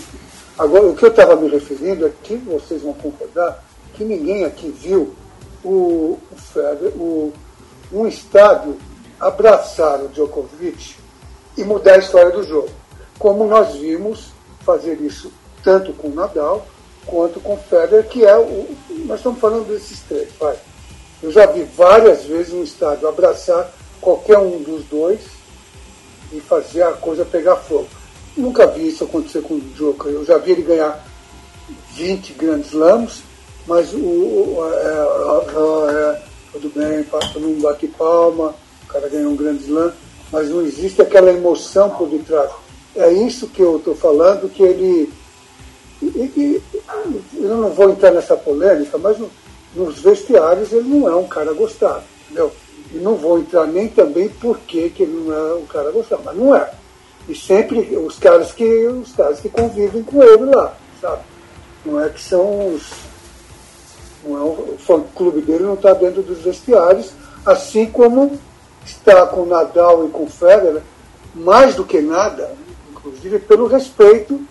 [0.60, 4.70] Agora, o que eu estava me referindo é que vocês vão concordar que ninguém aqui
[4.70, 5.16] viu
[5.64, 6.20] o,
[6.98, 7.34] o,
[7.94, 8.78] um estádio
[9.18, 10.98] abraçar o Djokovic
[11.56, 12.68] e mudar a história do jogo.
[13.18, 14.34] Como nós vimos
[14.66, 15.32] fazer isso
[15.64, 16.68] tanto com o Nadal
[17.06, 18.68] quanto com o Federer, que é o.
[19.06, 20.58] Nós estamos falando desses três, vai.
[21.24, 25.22] Eu já vi várias vezes um estádio abraçar qualquer um dos dois
[26.34, 27.99] e fazer a coisa pegar fogo.
[28.40, 30.14] Nunca vi isso acontecer com o Joker.
[30.14, 31.06] Eu já vi ele ganhar
[31.92, 33.22] 20 grandes lamos,
[33.68, 36.22] mas o, o é, é, é,
[36.54, 39.92] tudo bem, todo mundo bate palma, o cara ganhou um grande slam,
[40.32, 42.50] mas não existe aquela emoção por detrás.
[42.96, 45.12] É isso que eu estou falando, que ele.
[46.02, 46.62] E,
[47.34, 49.30] eu não vou entrar nessa polêmica, mas no,
[49.76, 52.54] nos vestiários ele não é um cara gostado, entendeu?
[52.94, 56.38] E não vou entrar nem também por que ele não é um cara gostado, mas
[56.38, 56.72] não é.
[57.28, 61.22] E sempre os caras que os caras que convivem com ele lá, sabe?
[61.86, 62.92] Não é que são os.
[64.24, 67.12] Não é o, fã clube dele não está dentro dos vestiários,
[67.46, 68.40] assim como
[68.86, 70.82] está com Nadal e com Federer,
[71.34, 72.52] mais do que nada,
[72.92, 74.42] inclusive pelo respeito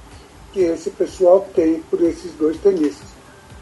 [0.53, 3.09] que esse pessoal tem por esses dois tenistas.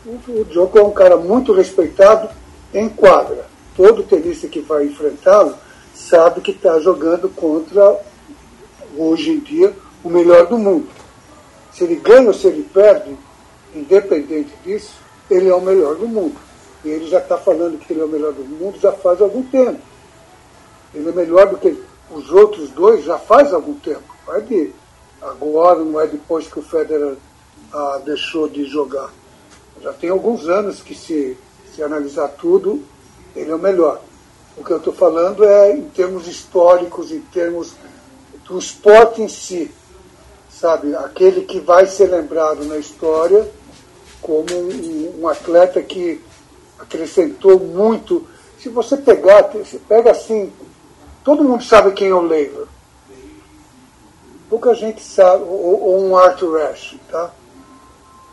[0.04, 2.28] O, o Djoko é um cara muito respeitado
[2.72, 3.46] em quadra.
[3.76, 5.54] Todo tenista que vai enfrentá-lo
[5.94, 7.98] sabe que está jogando contra
[8.96, 10.88] hoje em dia, o melhor do mundo.
[11.72, 13.16] Se ele ganha ou se ele perde,
[13.74, 14.94] independente disso,
[15.30, 16.36] ele é o melhor do mundo.
[16.84, 19.42] E ele já está falando que ele é o melhor do mundo já faz algum
[19.42, 19.80] tempo.
[20.94, 21.76] Ele é melhor do que
[22.10, 24.04] os outros dois já faz algum tempo.
[24.28, 24.72] É de
[25.20, 27.16] agora, não é depois que o Federer
[27.72, 29.10] ah, deixou de jogar.
[29.82, 31.36] Já tem alguns anos que, se,
[31.74, 32.82] se analisar tudo,
[33.34, 34.00] ele é o melhor.
[34.56, 37.74] O que eu estou falando é em termos históricos, em termos
[38.48, 39.70] do esporte em si,
[40.50, 40.94] sabe?
[40.96, 43.48] Aquele que vai ser lembrado na história
[44.22, 46.20] como um, um atleta que
[46.78, 48.26] acrescentou muito.
[48.58, 50.52] Se você pegar, você pega assim,
[51.24, 52.66] todo mundo sabe quem é o Lever.
[54.48, 57.30] Pouca gente sabe, ou, ou um Arthur Ashe, tá?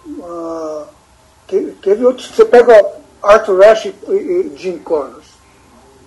[0.06, 0.86] Uh,
[1.82, 2.28] teve outros.
[2.28, 2.86] Você pega
[3.22, 5.26] Arthur Ashe e, e Jim Connors,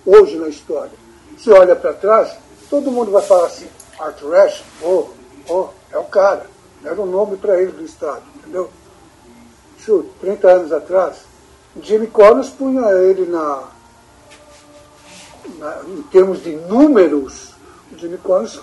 [0.05, 0.93] hoje na história.
[1.37, 2.35] Você olha para trás,
[2.69, 3.67] todo mundo vai falar assim,
[3.99, 5.07] Arthur Ashe, oh,
[5.49, 6.45] oh, é o cara.
[6.83, 8.69] Era um nome para ele do Estado, entendeu?
[9.79, 11.17] Isso, 30 anos atrás,
[11.81, 13.63] Jimmy Connors punha ele na,
[15.57, 17.53] na, em termos de números,
[17.91, 18.59] o Jimmy Connors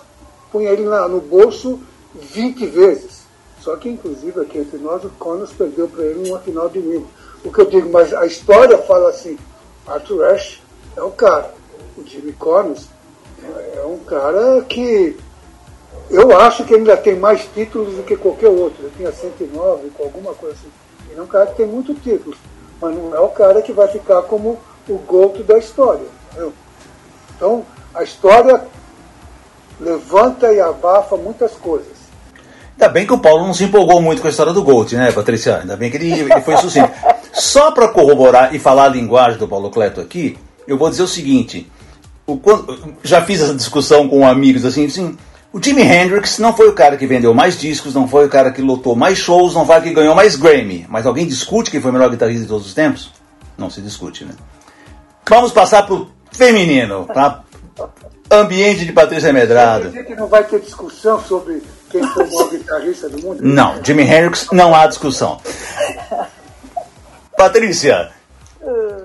[0.51, 1.79] punha ele na, no bolso
[2.13, 3.25] 20 vezes.
[3.61, 7.07] Só que, inclusive, aqui entre nós, o Connors perdeu para ele uma final de Wimbledon.
[7.43, 9.37] O que eu digo, mas a história fala assim,
[9.87, 10.61] Arthur Ashe
[10.95, 11.53] é um cara.
[11.97, 12.87] O Jimmy Connors
[13.43, 15.17] é, é um cara que
[16.09, 18.83] eu acho que ele ainda tem mais títulos do que qualquer outro.
[18.83, 20.71] Ele tinha 109, com alguma coisa assim.
[21.09, 22.37] Ele é um cara que tem muito títulos,
[22.81, 26.05] mas não é o cara que vai ficar como o GOAT da história.
[26.31, 26.53] Entendeu?
[27.35, 28.61] Então, a história
[29.79, 31.95] levanta e abafa muitas coisas.
[32.73, 35.11] Ainda bem que o Paulo não se empolgou muito com a história do Gold, né,
[35.11, 35.59] Patrícia?
[35.59, 36.91] Ainda bem que ele, ele foi sucinto.
[37.31, 41.07] Só para corroborar e falar a linguagem do Paulo Cleto aqui, eu vou dizer o
[41.07, 41.69] seguinte:
[42.27, 42.39] o,
[43.03, 45.17] já fiz essa discussão com amigos assim, assim.
[45.55, 48.51] O Jimi Hendrix não foi o cara que vendeu mais discos, não foi o cara
[48.51, 50.85] que lotou mais shows, não foi o que ganhou mais Grammy.
[50.89, 53.13] Mas alguém discute quem foi o melhor guitarrista de todos os tempos?
[53.57, 54.33] Não se discute, né?
[55.29, 57.41] Vamos passar pro feminino, tá?
[58.29, 59.91] Ambiente de Patrícia Medrado.
[59.91, 63.39] Você que não vai ter discussão sobre quem foi o maior guitarrista do mundo?
[63.41, 65.39] Não, Jimi Hendrix não há discussão.
[67.37, 68.11] Patrícia,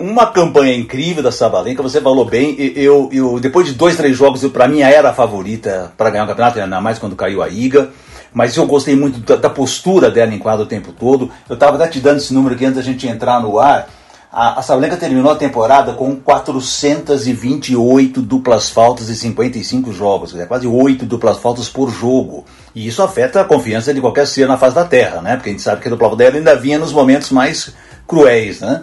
[0.01, 2.57] uma campanha incrível da Sabalenka, você falou bem.
[2.75, 6.27] Eu, eu depois de dois, três jogos, para mim era a favorita para ganhar o
[6.27, 7.91] campeonato, ainda mais quando caiu a Iga.
[8.33, 11.31] Mas eu gostei muito da, da postura dela em quadro o tempo todo.
[11.49, 13.89] Eu estava até te dando esse número aqui antes da gente entrar no ar.
[14.33, 20.69] A, a Sabalenka terminou a temporada com 428 duplas faltas e 55 jogos, é quase
[20.69, 22.45] 8 duplas faltas por jogo.
[22.73, 25.35] E isso afeta a confiança de qualquer ser na face da Terra, né?
[25.35, 27.75] Porque a gente sabe que a dupla dela ainda vinha nos momentos mais
[28.07, 28.83] cruéis, né?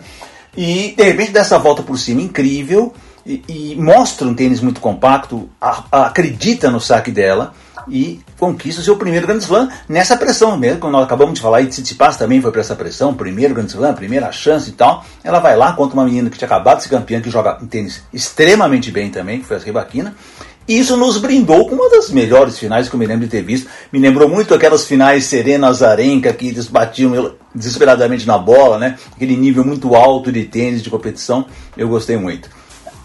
[0.56, 2.94] E de repente dessa volta por cima incrível
[3.26, 7.54] e, e mostra um tênis muito compacto, a, a, acredita no saque dela
[7.90, 11.62] e conquista o seu primeiro Grand Slam nessa pressão mesmo, como nós acabamos de falar,
[11.62, 15.06] e Tsitsipas também foi para essa pressão, primeiro Grand Slam, primeira chance e tal.
[15.24, 17.68] Ela vai lá contra uma menina que tinha acabado de ser campeã, que joga um
[17.68, 20.16] tênis extremamente bem também, que foi a Ribaquina,
[20.47, 23.42] e isso nos brindou com uma das melhores finais que eu me lembro de ter
[23.42, 23.70] visto.
[23.92, 28.98] Me lembrou muito aquelas finais Serena Azarenka que eles batiam desesperadamente na bola, né?
[29.16, 31.46] Aquele nível muito alto de tênis, de competição.
[31.78, 32.50] Eu gostei muito.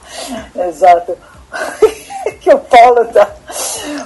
[0.68, 1.16] Exato.
[2.40, 3.30] que o Paulo tá.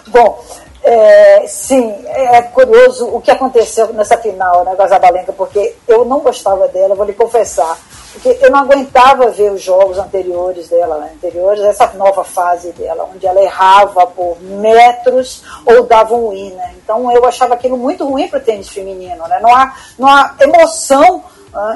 [0.09, 0.45] Bom,
[0.83, 6.05] é, sim, é curioso o que aconteceu nessa final, né, com a Zabalenka, porque eu
[6.05, 7.77] não gostava dela, vou lhe confessar
[8.17, 11.11] porque eu não aguentava ver os jogos anteriores dela, né?
[11.15, 16.75] anteriores, essa nova fase dela, onde ela errava por metros ou dava um win, né?
[16.83, 19.39] Então eu achava aquilo muito ruim para o tênis feminino, né?
[19.43, 21.23] Não há, não há emoção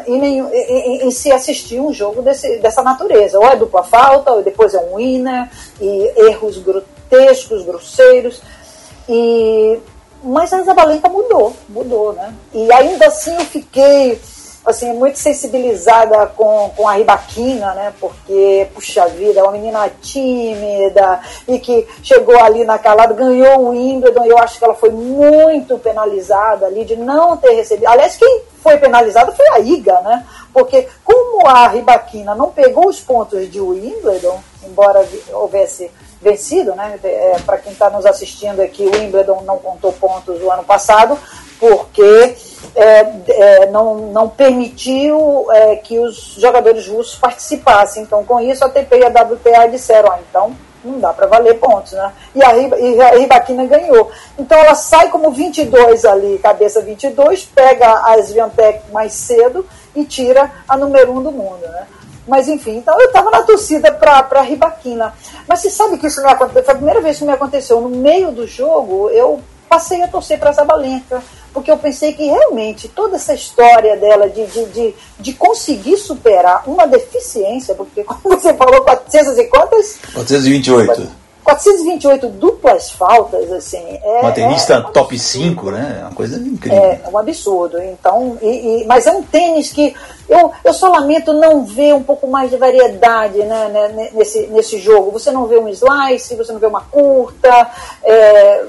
[0.06, 3.38] em, em, em, em, se assistir um jogo desse, dessa natureza.
[3.38, 5.50] Ou é dupla falta, ou depois é um winner,
[5.80, 8.40] e erros grotescos, grosseiros.
[9.08, 9.78] E,
[10.22, 12.34] mas a Zabalenka mudou, mudou, né?
[12.54, 14.20] E ainda assim eu fiquei
[14.64, 17.92] assim, muito sensibilizada com, com a ribaquina, né?
[17.98, 23.68] Porque, puxa vida, é uma menina tímida e que chegou ali na calada, ganhou o
[23.70, 27.88] Wimbledon, eu acho que ela foi muito penalizada ali de não ter recebido.
[27.88, 30.26] Aliás, quem foi penalizada foi a Iga, né?
[30.52, 35.90] Porque como a ribaquina não pegou os pontos de Wimbledon, embora houvesse
[36.20, 36.98] vencido, né?
[37.02, 41.18] É, Para quem está nos assistindo aqui, o Wimbledon não contou pontos o ano passado,
[41.58, 42.36] porque
[42.74, 48.02] é, é, não, não permitiu é, que os jogadores russos participassem.
[48.02, 51.58] Então, com isso, a ATP e a WTA disseram: ah, então não dá para valer
[51.58, 52.12] pontos, né?
[52.34, 54.10] E a, e a Ribaquina ganhou.
[54.38, 60.50] Então, ela sai como 22 ali, cabeça 22, pega a Sviantec mais cedo e tira
[60.68, 61.86] a número 1 do mundo, né?
[62.30, 65.12] Mas enfim, então eu estava na torcida para Ribaquina.
[65.48, 67.80] Mas você sabe que isso me aconteceu, foi a primeira vez que me aconteceu.
[67.80, 71.20] No meio do jogo, eu passei a torcer para a Zabalenka
[71.52, 76.62] porque eu pensei que realmente toda essa história dela de, de, de, de, conseguir superar
[76.68, 79.98] uma deficiência, porque como você falou, 400 e quantas?
[80.14, 81.08] 428.
[81.50, 83.82] 428 duplas faltas, assim.
[84.02, 85.98] É, uma tenista é, top 5, né?
[86.00, 86.78] É uma coisa incrível.
[86.78, 87.82] É, é um absurdo.
[87.82, 89.94] Então, e, e, mas é um tênis que
[90.28, 94.78] eu, eu só lamento não ver um pouco mais de variedade né, né, nesse, nesse
[94.78, 95.10] jogo.
[95.10, 97.70] Você não vê um slice, você não vê uma curta.
[98.04, 98.64] É,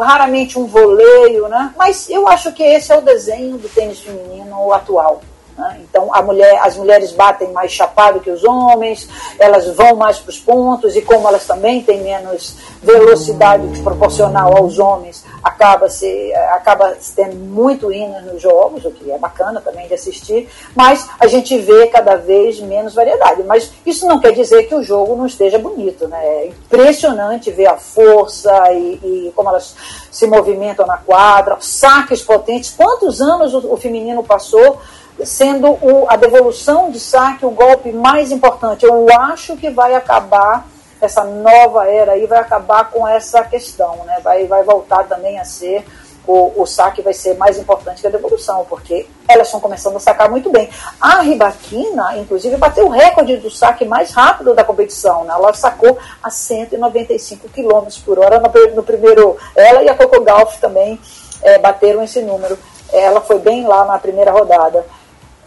[0.00, 1.72] raramente um voleio, né?
[1.76, 5.20] Mas eu acho que esse é o desenho do tênis feminino atual.
[5.58, 5.80] Né?
[5.82, 9.08] Então, mulher, as mulheres batem mais chapado que os homens,
[9.40, 14.78] elas vão mais para os pontos, e como elas também têm menos velocidade proporcional aos
[14.78, 19.94] homens, acaba se acaba tendo muito hino nos jogos, o que é bacana também de
[19.94, 23.42] assistir, mas a gente vê cada vez menos variedade.
[23.42, 26.18] Mas isso não quer dizer que o jogo não esteja bonito, né?
[26.24, 29.74] É impressionante ver a força e, e como elas
[30.10, 32.72] se movimentam na quadra, saques potentes.
[32.76, 34.78] Quantos anos o, o feminino passou
[35.24, 38.84] sendo o, a devolução de saque o golpe mais importante.
[38.84, 40.66] Eu acho que vai acabar,
[41.00, 44.20] essa nova era aí vai acabar com essa questão, né?
[44.22, 45.84] vai, vai voltar também a ser,
[46.28, 50.00] o, o saque vai ser mais importante que a devolução, porque elas estão começando a
[50.00, 50.68] sacar muito bem.
[51.00, 55.24] A Ribaquina, inclusive, bateu o recorde do saque mais rápido da competição.
[55.24, 55.32] Né?
[55.32, 59.38] Ela sacou a 195 km por hora no, no primeiro.
[59.56, 61.00] Ela e a Coco Golf também
[61.40, 62.58] é, bateram esse número.
[62.92, 64.84] Ela foi bem lá na primeira rodada.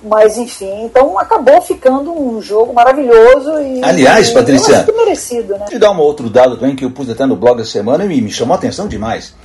[0.04, 3.84] Mas enfim, então acabou ficando um jogo maravilhoso e.
[3.84, 4.86] Aliás, Patrícia.
[4.88, 5.66] E merecido, né?
[5.66, 8.22] Te dar um outro dado também que eu pus até no blog da semana e
[8.22, 9.36] me, chamou a atenção demais.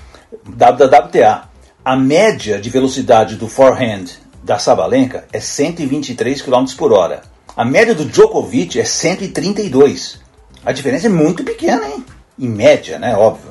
[0.49, 1.43] Dado da WTA.
[1.85, 4.07] A média de velocidade do forehand
[4.43, 7.23] da Sabalenka é 123 km por hora.
[7.57, 10.21] A média do Djokovic é 132.
[10.65, 12.05] A diferença é muito pequena, hein?
[12.39, 13.15] Em média, né?
[13.17, 13.51] Óbvio.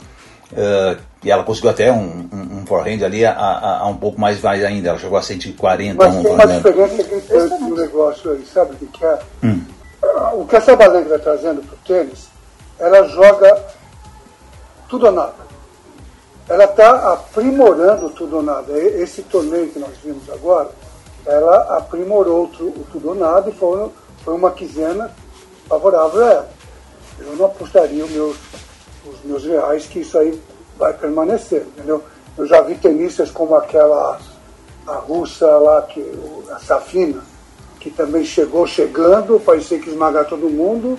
[0.52, 4.22] Uh, e ela conseguiu até um, um, um forehand ali a, a, a, um pouco
[4.22, 4.90] mais, mais ainda.
[4.90, 5.96] Ela chegou a 140.
[5.96, 9.20] Mas tem uma diferença que no negócio aí, sabe o que é?
[9.44, 9.62] Hum.
[10.34, 12.28] O que a Sabalenka está trazendo para o tênis,
[12.78, 13.60] ela joga
[14.88, 15.34] tudo ou nada.
[16.48, 18.78] Ela está aprimorando tudo ou nada.
[18.78, 20.70] Esse torneio que nós vimos agora,
[21.26, 23.90] ela aprimorou o tudo ou nada e foi,
[24.24, 25.10] foi uma quinzena
[25.68, 26.50] favorável a ela.
[27.18, 28.38] Eu não apostaria os meus,
[29.08, 30.40] os meus reais que isso aí
[30.78, 32.04] vai permanecer, entendeu?
[32.38, 34.20] Eu já vi tenistas como aquela,
[34.88, 36.02] a russa lá, que,
[36.52, 37.24] a Safina,
[37.80, 40.98] que também chegou chegando, parecia que esmagar todo mundo,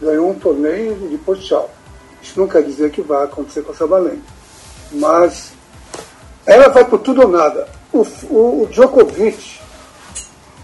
[0.00, 1.70] ganhou um torneio e depois tchau.
[2.20, 4.22] Isso não quer dizer que vai acontecer com a Sabalenka.
[4.92, 5.52] Mas
[6.46, 7.68] ela vai por tudo ou nada.
[7.92, 9.60] O, o, o Djokovic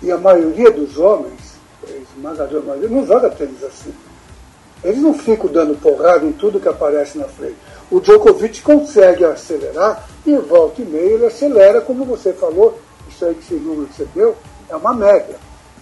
[0.03, 1.59] e a maioria dos homens,
[2.17, 3.93] esmagador não joga tênis assim.
[4.83, 7.57] Eles não ficam dando porrada em tudo que aparece na frente.
[7.91, 13.35] O Djokovic consegue acelerar e volta e meia ele acelera, como você falou, isso aí
[13.35, 14.37] que esse número que você deu
[14.69, 15.37] é uma média.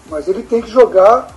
[0.08, 1.28] Mas ele tem que jogar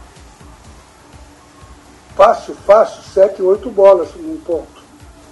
[2.15, 4.83] fácil, fácil, sete, oito bolas num ponto.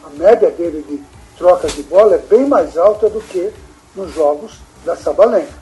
[0.04, 1.04] A média dele de
[1.38, 3.54] troca de bola é bem mais alta do que
[3.96, 5.54] nos jogos da Sabalenka.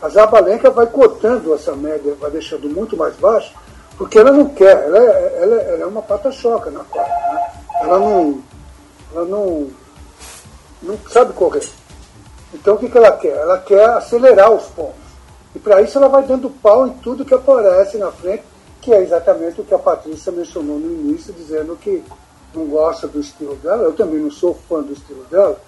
[0.00, 3.52] A Sabalenka vai cortando essa média, vai deixando muito mais baixo,
[3.98, 7.12] porque ela não quer, ela é, ela, ela é uma pata-choca na quadra.
[7.12, 7.50] Né?
[7.82, 8.42] Ela não
[9.12, 9.68] ela não,
[10.82, 11.68] não sabe correr.
[12.52, 13.36] Então o que, que ela quer?
[13.36, 15.00] Ela quer acelerar os pontos.
[15.54, 18.44] E para isso ela vai dando pau em tudo que aparece na frente,
[18.80, 22.02] que é exatamente o que a Patrícia mencionou no início, dizendo que
[22.54, 23.82] não gosta do estilo dela.
[23.82, 25.60] Eu também não sou fã do estilo dela,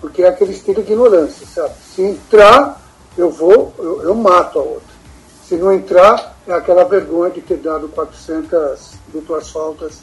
[0.00, 1.74] porque é aquele estilo de ignorância, sabe?
[1.94, 2.80] Se entrar,
[3.16, 5.00] eu vou, eu, eu mato a outra.
[5.44, 9.98] Se não entrar, é aquela vergonha de ter dado 400 duplas faltas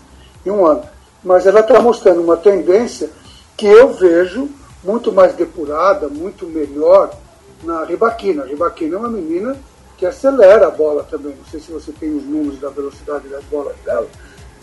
[0.46, 0.84] em um ano
[1.24, 3.10] mas ela está mostrando uma tendência
[3.56, 4.50] que eu vejo
[4.84, 7.12] muito mais depurada, muito melhor
[7.64, 8.44] na Ribaquina.
[8.44, 9.58] A Ribaquina é uma menina
[9.98, 11.36] que acelera a bola também.
[11.36, 14.08] Não sei se você tem os números da velocidade das bolas dela,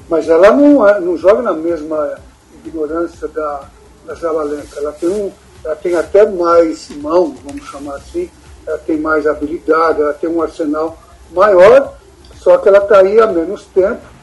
[0.09, 2.19] mas ela não, é, não joga na mesma
[2.65, 3.65] ignorância da,
[4.07, 4.79] da Zabalenka.
[4.79, 5.33] Ela tem, um,
[5.65, 8.31] ela tem até mais mão, vamos chamar assim,
[8.67, 10.97] ela tem mais habilidade, ela tem um arsenal
[11.33, 11.95] maior,
[12.37, 14.14] só que ela está aí há menos tempo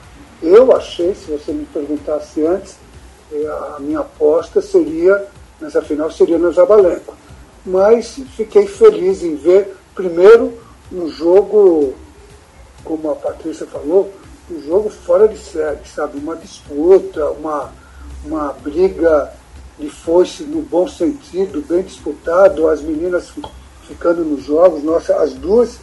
[0.41, 2.75] eu achei, se você me perguntasse antes,
[3.31, 5.27] eh, a minha aposta seria,
[5.59, 7.15] nessa final, seria no Zabalenko.
[7.65, 10.53] Mas fiquei feliz em ver, primeiro,
[10.91, 11.93] um jogo,
[12.83, 14.11] como a Patrícia falou,
[14.49, 16.17] um jogo fora de série, sabe?
[16.17, 17.71] Uma disputa, uma,
[18.25, 19.31] uma briga
[19.79, 23.31] de foice no bom sentido, bem disputado, as meninas
[23.87, 25.79] ficando nos jogos, nossa, as duas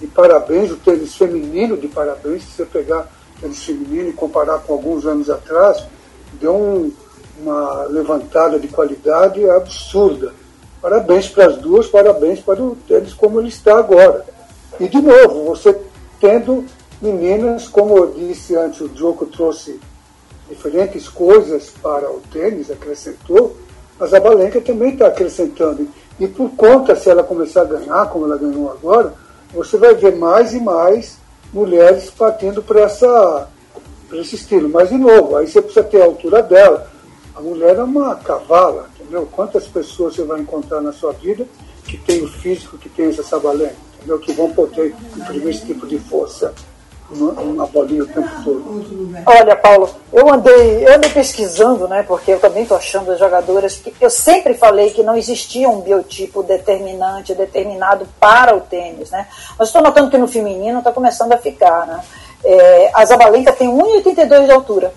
[0.00, 4.72] de parabéns, o tênis feminino de parabéns, se você pegar tênis feminino e comparar com
[4.72, 5.84] alguns anos atrás,
[6.40, 6.92] deu um,
[7.40, 10.32] uma levantada de qualidade absurda.
[10.80, 14.24] Parabéns para as duas, parabéns para o tênis como ele está agora.
[14.78, 15.76] E, de novo, você
[16.20, 16.64] tendo
[17.00, 19.80] meninas, como eu disse antes, o Djoko trouxe
[20.48, 23.56] diferentes coisas para o tênis, acrescentou,
[23.98, 25.88] a Zabalenka também está acrescentando.
[26.20, 29.14] E por conta, se ela começar a ganhar, como ela ganhou agora,
[29.52, 31.18] você vai ver mais e mais
[31.52, 33.48] mulheres partindo para essa
[34.08, 34.68] para esse estilo.
[34.68, 36.90] Mas, de novo, aí você precisa ter a altura dela.
[37.34, 39.28] A mulher é uma cavala, entendeu?
[39.30, 41.46] Quantas pessoas você vai encontrar na sua vida
[41.84, 43.74] que tem o físico que tem essa sabalena?
[43.96, 44.18] entendeu?
[44.20, 46.54] que vão poder imprimir esse tipo de força
[47.10, 48.86] uma bolinha o tempo todo.
[49.24, 52.02] Olha, Paulo, eu andei, eu andei pesquisando, né?
[52.02, 55.80] Porque eu também estou achando as jogadoras que eu sempre falei que não existia um
[55.80, 59.28] biotipo determinante, determinado para o tênis, né?
[59.58, 62.02] Mas estou notando que no feminino está começando a ficar, né?
[62.44, 64.92] É, a Zabalenka tem 1,82 de altura.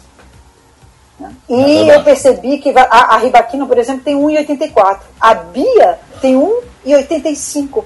[1.19, 1.31] Né?
[1.49, 4.99] E eu percebi que a, a Ribaquino, por exemplo, tem 1,84.
[5.19, 7.83] A Bia tem 1,85.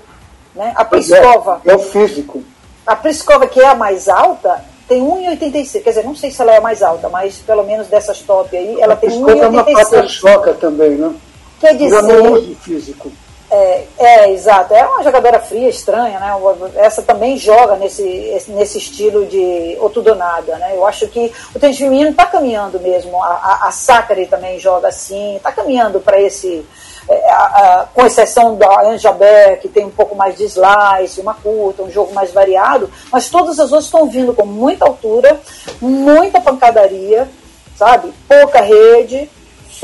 [0.55, 0.71] Né?
[0.75, 1.61] A Pliskova.
[1.65, 2.43] É, é o físico.
[2.85, 5.83] A Pliskova, que é a mais alta, tem 1,86.
[5.83, 8.55] Quer dizer, não sei se ela é a mais alta, mas pelo menos dessas top
[8.55, 9.93] aí, ela a tem 1,86.
[9.93, 11.13] é uma choca também, né?
[11.59, 12.01] Quer dizer...
[12.01, 13.11] Não uso físico.
[13.55, 14.73] É, é, exato.
[14.73, 16.31] É uma jogadora fria, estranha, né?
[16.75, 18.03] Essa também joga nesse,
[18.47, 20.71] nesse estilo de ou tudo ou nada, né?
[20.75, 23.23] Eu acho que o tênis feminino está caminhando mesmo.
[23.23, 26.65] A, a, a Sakari também joga assim, está caminhando para esse
[27.07, 31.21] é, a, a, com exceção da Anja Beck, que tem um pouco mais de slice,
[31.21, 35.39] uma curta, um jogo mais variado, mas todas as outras estão vindo com muita altura,
[35.79, 37.29] muita pancadaria,
[37.75, 38.11] sabe?
[38.27, 39.29] Pouca rede,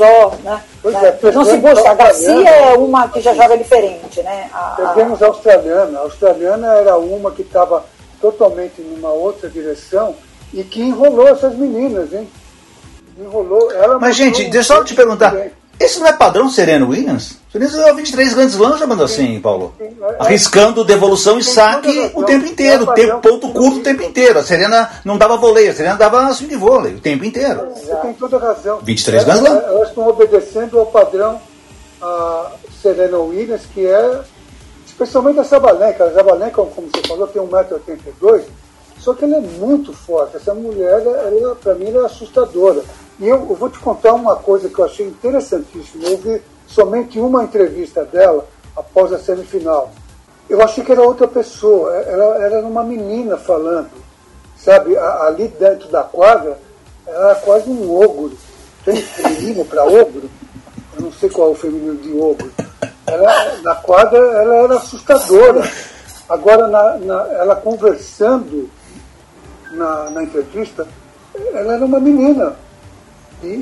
[0.00, 0.62] só, né?
[0.84, 1.18] né?
[1.22, 1.90] É, não se busca.
[1.90, 4.48] A Garcia é uma que já joga diferente, né?
[4.52, 5.98] A, Pegamos a australiana.
[5.98, 7.84] A australiana era uma que estava
[8.20, 10.14] totalmente numa outra direção
[10.54, 12.26] e que enrolou essas meninas, hein?
[13.18, 13.70] Enrolou.
[13.72, 15.34] Ela Mas, gente, deixa eu só te perguntar.
[15.34, 15.59] Bem.
[15.80, 17.38] Esse não é padrão Serena Williams?
[17.50, 19.74] Serena ganhou 23 grandes lãs jogando assim, Paulo.
[20.18, 24.38] Arriscando devolução e saque o tempo inteiro, tempo, ponto curto o tempo inteiro.
[24.38, 27.66] A Serena não dava voleio, a Serena dava swing vôlei o tempo inteiro.
[27.74, 28.80] Você tem toda razão.
[28.82, 29.64] 23 grandes lãs.
[29.64, 31.40] Elas estão obedecendo ao padrão
[32.02, 32.52] a
[32.82, 34.20] Serena Williams, que é
[34.86, 36.04] especialmente a Sabalenka.
[36.04, 38.42] A Sabalenka, como você falou, tem 1,82m,
[38.98, 40.36] só que ela é muito forte.
[40.36, 42.82] Essa mulher, ela, para mim, ela é assustadora.
[43.20, 46.08] E eu, eu, vou te contar uma coisa que eu achei interessantíssima.
[46.16, 49.92] Vi somente uma entrevista dela após a semifinal.
[50.48, 53.90] Eu achei que era outra pessoa, ela era uma menina falando,
[54.56, 54.96] sabe?
[54.96, 56.58] Ali dentro da quadra,
[57.06, 58.32] ela era quase um ogro.
[58.84, 60.30] Tem feminino para ogro?
[60.96, 62.50] Eu não sei qual é o feminino de ogro.
[63.06, 65.62] Ela, na quadra, ela era assustadora.
[66.26, 68.70] Agora, na, na, ela conversando
[69.72, 70.88] na, na entrevista,
[71.52, 72.56] ela era uma menina
[73.42, 73.52] e, e,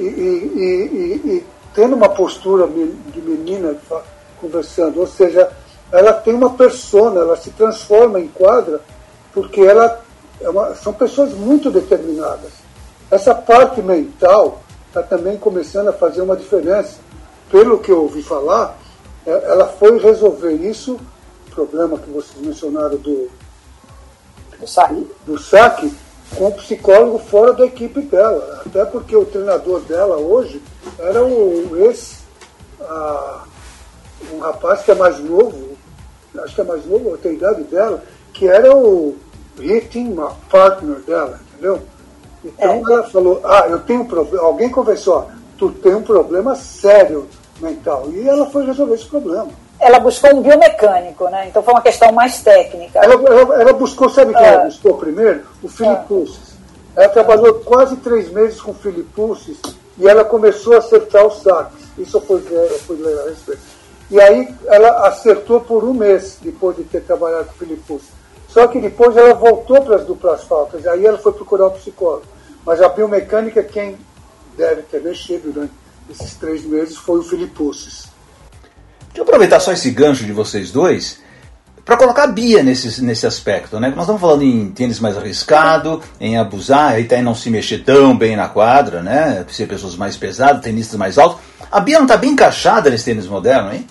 [0.56, 3.76] e, e tendo uma postura de menina
[4.40, 5.50] conversando, ou seja,
[5.92, 8.80] ela tem uma persona, ela se transforma em quadra,
[9.32, 10.00] porque ela
[10.40, 12.52] é uma, são pessoas muito determinadas.
[13.10, 16.96] Essa parte mental está também começando a fazer uma diferença.
[17.50, 18.76] Pelo que eu ouvi falar,
[19.26, 20.98] é, ela foi resolver isso,
[21.54, 23.28] problema que vocês mencionaram do,
[24.60, 25.92] do saque, do saque
[26.36, 28.62] com um psicólogo fora da equipe dela.
[28.64, 30.62] Até porque o treinador dela hoje
[30.98, 32.18] era o ex,
[32.80, 33.44] a,
[34.32, 35.76] um rapaz que é mais novo,
[36.38, 38.02] acho que é mais novo, tem a idade dela,
[38.32, 39.16] que era o
[39.58, 40.16] hitting
[40.50, 41.80] partner dela, entendeu?
[42.44, 42.92] Então é.
[42.92, 47.26] ela falou, ah, eu tenho um problema, alguém conversou, tu tem um problema sério
[47.60, 48.08] mental.
[48.12, 49.48] E ela foi resolver esse problema
[49.80, 51.48] ela buscou um biomecânico, né?
[51.48, 52.98] Então foi uma questão mais técnica.
[52.98, 54.64] Ela, ela, ela buscou, sabe quem ela ah.
[54.64, 55.42] buscou primeiro?
[55.62, 56.48] O Filipe Pussis.
[56.96, 59.58] Ela trabalhou quase três meses com o Filipe Pussis
[59.96, 61.84] e ela começou a acertar os saques.
[61.96, 63.60] Isso eu fui, eu fui ler a respeito.
[64.10, 68.18] E aí ela acertou por um mês depois de ter trabalhado com o Filipe Pussis.
[68.48, 72.24] Só que depois ela voltou para as duplas faltas, aí ela foi procurar um psicólogo.
[72.64, 73.98] Mas a biomecânica, quem
[74.56, 75.72] deve ter mexido durante
[76.10, 78.07] esses três meses foi o Filipe Pussis.
[79.18, 81.18] Deixa eu aproveitar só esse gancho de vocês dois
[81.84, 83.88] para colocar a Bia nesse, nesse aspecto, né?
[83.88, 88.36] Nós estamos falando em tênis mais arriscado, em abusar, e não se mexer tão bem
[88.36, 89.44] na quadra, né?
[89.48, 91.40] Ser pessoas mais pesadas, tenistas mais altos.
[91.68, 93.84] A Bia não está bem encaixada nesse tênis moderno, hein?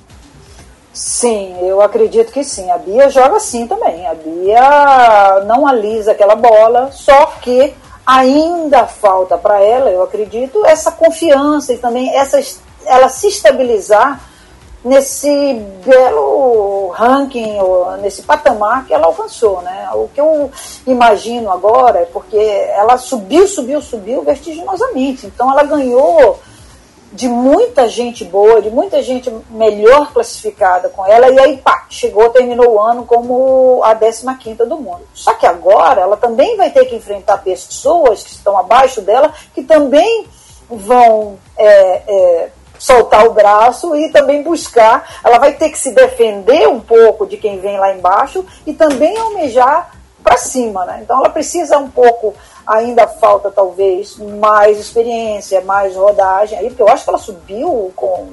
[0.94, 2.72] Sim, eu acredito que sim.
[2.72, 4.08] A Bia joga assim também.
[4.08, 7.74] A Bia não alisa aquela bola, só que
[8.06, 12.40] ainda falta para ela, eu acredito, essa confiança e também essa,
[12.86, 14.22] ela se estabilizar
[14.88, 15.54] nesse
[15.86, 17.58] belo ranking,
[18.02, 19.62] nesse patamar que ela alcançou.
[19.62, 19.90] Né?
[19.94, 20.52] O que eu
[20.86, 25.28] imagino agora é porque ela subiu, subiu, subiu vertiginosamente.
[25.28, 26.40] Então ela ganhou
[27.12, 32.30] de muita gente boa, de muita gente melhor classificada com ela, e aí pá, chegou,
[32.30, 35.02] terminou o ano como a 15 do mundo.
[35.14, 39.64] Só que agora ela também vai ter que enfrentar pessoas que estão abaixo dela, que
[39.64, 40.28] também
[40.70, 45.20] vão é, é, soltar o braço e também buscar.
[45.24, 49.18] Ela vai ter que se defender um pouco de quem vem lá embaixo e também
[49.18, 49.92] almejar
[50.24, 51.00] para cima, né?
[51.04, 52.34] Então ela precisa um pouco,
[52.66, 58.28] ainda falta talvez mais experiência, mais rodagem, aí porque eu acho que ela subiu com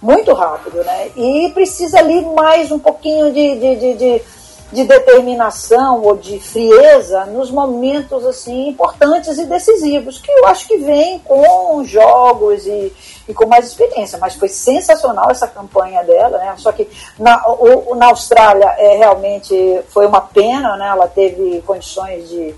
[0.00, 1.10] muito rápido, né?
[1.16, 4.22] E precisa ali mais um pouquinho de, de, de, de
[4.70, 10.76] de determinação ou de frieza nos momentos assim importantes e decisivos, que eu acho que
[10.76, 12.92] vem com jogos e,
[13.26, 14.18] e com mais experiência.
[14.18, 16.54] Mas foi sensacional essa campanha dela, né?
[16.58, 16.88] Só que
[17.18, 20.88] na, o, na Austrália é, realmente foi uma pena, né?
[20.88, 22.54] Ela teve condições de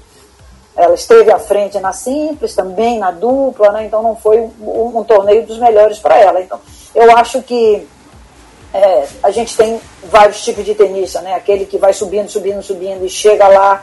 [0.77, 3.85] ela esteve à frente na simples, também na dupla, né?
[3.85, 6.41] então não foi um, um torneio dos melhores para ela.
[6.41, 6.59] Então,
[6.95, 7.87] eu acho que
[8.73, 11.35] é, a gente tem vários tipos de tenista, né?
[11.35, 13.83] Aquele que vai subindo, subindo, subindo e chega lá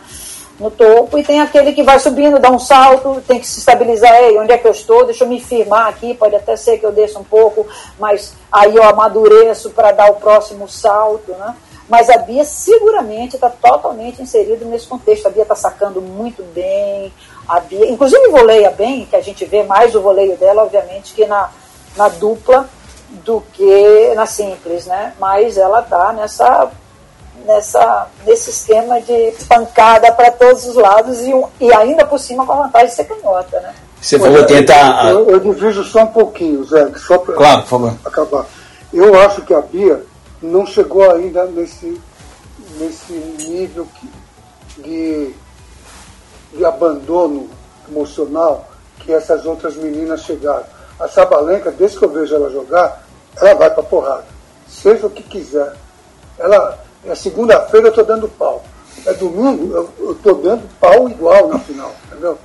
[0.60, 4.12] no topo, e tem aquele que vai subindo, dá um salto, tem que se estabilizar,
[4.24, 5.06] Ei, onde é que eu estou?
[5.06, 7.68] Deixa eu me firmar aqui, pode até ser que eu desça um pouco,
[8.00, 11.56] mas aí eu amadureço para dar o próximo salto, né?
[11.88, 15.28] Mas a Bia seguramente está totalmente inserida nesse contexto.
[15.28, 17.14] A Bia está sacando muito bem.
[17.48, 21.26] A Bia, inclusive voleia bem, que a gente vê mais o voleio dela, obviamente, que
[21.26, 21.50] na,
[21.96, 22.70] na dupla
[23.10, 25.14] do que na simples, né?
[25.20, 26.70] Mas ela está nessa,
[27.46, 31.32] nessa, nesse esquema de pancada para todos os lados e,
[31.62, 33.74] e ainda por cima com a vantagem de ser canhota, né?
[34.00, 35.10] Você falou tentar.
[35.10, 37.94] Eu, eu divido só um pouquinho, Zé, só para claro, por favor.
[38.06, 38.46] acabar.
[38.94, 40.04] Eu acho que a Bia
[40.42, 42.00] não chegou ainda nesse,
[42.80, 43.88] nesse nível
[44.78, 45.34] de,
[46.54, 47.50] de abandono
[47.90, 48.68] emocional
[49.00, 50.77] que essas outras meninas chegaram.
[51.00, 53.04] A Sabalenka, desde que eu vejo ela jogar,
[53.38, 54.26] ela vai para porrada.
[54.68, 55.74] Seja o que quiser.
[56.38, 58.64] Ela, é segunda-feira eu estou dando pau.
[59.06, 62.38] É domingo, eu estou dando pau igual na final, entendeu?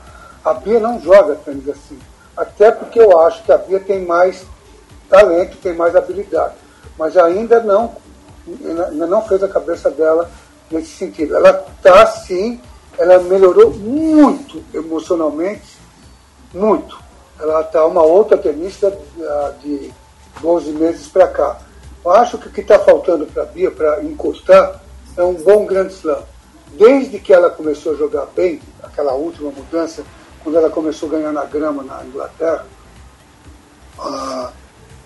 [0.45, 1.99] A Bia não joga tênis assim.
[2.37, 4.45] Até porque eu acho que a Bia tem mais
[5.09, 6.55] talento, tem mais habilidade
[6.99, 7.97] mas ainda não,
[8.47, 10.31] ainda não fez a cabeça dela
[10.71, 11.37] nesse sentido.
[11.37, 12.61] Ela está sim,
[12.99, 15.77] ela melhorou muito emocionalmente,
[16.53, 17.02] muito.
[17.43, 19.93] Ela está uma outra tenista ah, de
[20.41, 21.59] 12 meses para cá.
[22.05, 24.81] Eu acho que o que está faltando para a Bia, para encostar,
[25.17, 26.23] é um bom grande slam.
[26.79, 30.03] Desde que ela começou a jogar bem, aquela última mudança,
[30.43, 32.65] quando ela começou a ganhar na grama na Inglaterra,
[33.99, 34.49] uh,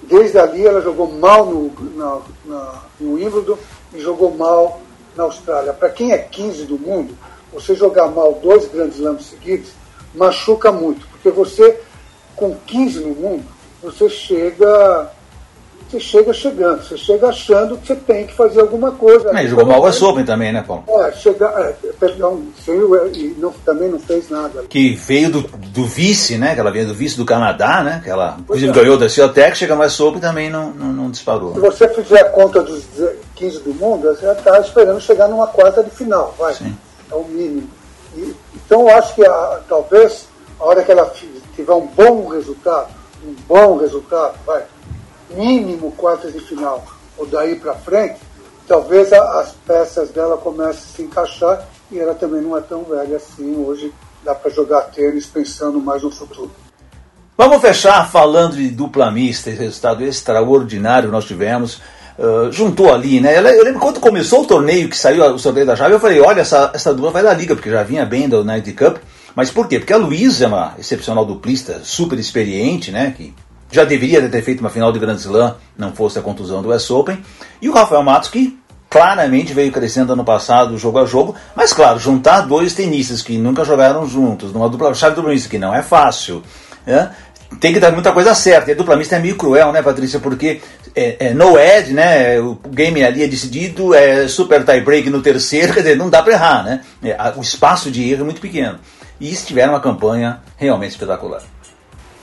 [0.03, 3.59] Desde ali ela jogou mal no, na, na, no Wimbledon
[3.93, 4.81] e jogou mal
[5.17, 5.73] na Austrália.
[5.73, 7.17] Para quem é 15 do mundo,
[7.53, 9.71] você jogar mal dois grandes slams seguidos
[10.15, 11.81] machuca muito, porque você,
[12.37, 13.45] com 15 no mundo,
[13.83, 15.11] você chega
[15.89, 19.33] você chega chegando, você chega achando que você tem que fazer alguma coisa.
[19.33, 20.83] Mas jogou mal o West Open também, né, Paulo?
[20.89, 22.43] É, chega, é, perdão,
[23.15, 24.65] e não, também não fez nada.
[24.69, 26.55] Que veio do, do vice, né?
[26.55, 28.01] Que ela veio do vice do Canadá, né?
[28.03, 28.75] Que ela inclusive, é.
[28.75, 31.55] ganhou da Ciotec, chega mais Open também não, não, não, disparou.
[31.55, 32.85] Se você fizer a conta dos
[33.37, 36.53] 15 do mundo, você já está esperando chegar numa quarta de final, vai.
[36.55, 36.77] Sim.
[37.13, 37.71] É o mínimo.
[38.17, 40.27] E, então eu acho que a, talvez
[40.59, 41.07] a hora que ela
[41.57, 42.91] tiver um bom resultado,
[43.25, 44.63] um bom resultado, vai
[45.31, 46.85] mínimo quartas de final
[47.19, 48.21] ou daí para frente,
[48.69, 52.85] talvez a, as peças dela comecem a se encaixar e ela também não é tão
[52.85, 53.57] velha assim.
[53.65, 53.93] Hoje
[54.25, 56.51] dá para jogar tênis pensando mais no futuro.
[57.39, 61.81] Vamos fechar falando de dupla mista, esse resultado extraordinário nós tivemos.
[62.19, 63.39] Uh, juntou ali, né?
[63.39, 66.41] Eu lembro quando começou o torneio, que saiu o sorteio da chave, eu falei: olha,
[66.41, 68.97] essa, essa dupla vai dar liga, porque já vinha bem da United Cup.
[69.37, 69.79] Mas por quê?
[69.79, 73.15] Porque a Luísa é uma excepcional duplista, super experiente, né?
[73.15, 73.35] Que
[73.71, 76.91] já deveria ter feito uma final de Grand Slam, não fosse a contusão do US
[76.91, 77.19] Open.
[77.61, 78.59] E o Rafael Matos, que
[78.89, 83.63] claramente veio crescendo ano passado, jogo a jogo, mas claro, juntar dois tenistas que nunca
[83.63, 86.43] jogaram juntos, numa dupla chave dupla mista, que não é fácil,
[86.87, 87.11] né?
[87.61, 88.71] tem que dar muita coisa certa.
[88.71, 90.19] E a dupla mista é meio cruel, né, Patrícia?
[90.19, 90.61] Porque
[90.95, 92.41] é, é no edge, né?
[92.41, 96.23] O game ali é decidido, é super tie break no terceiro, quer dizer, não dá
[96.23, 96.81] para errar, né?
[97.03, 98.79] É, o espaço de erro é muito pequeno.
[99.21, 101.43] E eles tiveram uma campanha realmente espetacular.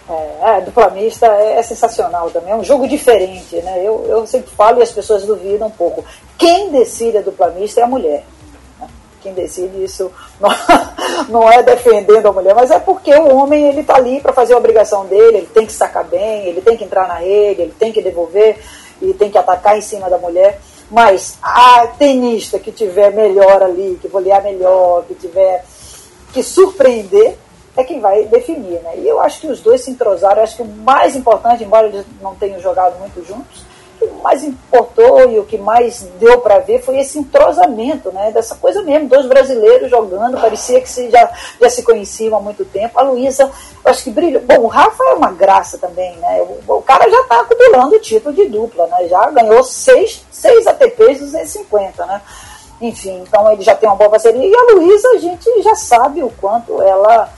[0.09, 3.79] É, é, duplamista é, é, sensacional também, é um jogo diferente, né?
[3.79, 6.03] Eu, eu sempre falo e as pessoas duvidam um pouco.
[6.37, 8.25] Quem decide a duplamista é a mulher.
[8.81, 8.87] Né?
[9.21, 10.49] Quem decide isso não,
[11.29, 14.53] não, é defendendo a mulher, mas é porque o homem ele está ali para fazer
[14.53, 17.75] a obrigação dele, ele tem que sacar bem, ele tem que entrar na rede, ele
[17.79, 18.59] tem que devolver
[19.01, 20.59] e tem que atacar em cima da mulher.
[20.91, 25.63] Mas a tenista que tiver melhor ali, que volear melhor, que tiver
[26.33, 27.37] que surpreender,
[27.75, 28.97] é quem vai definir, né?
[28.97, 30.43] E eu acho que os dois se entrosaram.
[30.43, 33.63] Acho que o mais importante, embora eles não tenham jogado muito juntos,
[34.01, 38.31] o mais importou e o que mais deu para ver foi esse entrosamento, né?
[38.31, 42.65] Dessa coisa mesmo, dois brasileiros jogando, parecia que se, já, já se conheciam há muito
[42.65, 42.99] tempo.
[42.99, 44.41] A Luísa, eu acho que brilhou.
[44.41, 46.41] Bom, o Rafa é uma graça também, né?
[46.67, 49.07] O, o cara já está acumulando o título de dupla, né?
[49.07, 52.21] Já ganhou seis, seis ATPs 250, né?
[52.81, 54.45] Enfim, então ele já tem uma boa parceria.
[54.45, 57.29] E a Luísa, a gente já sabe o quanto ela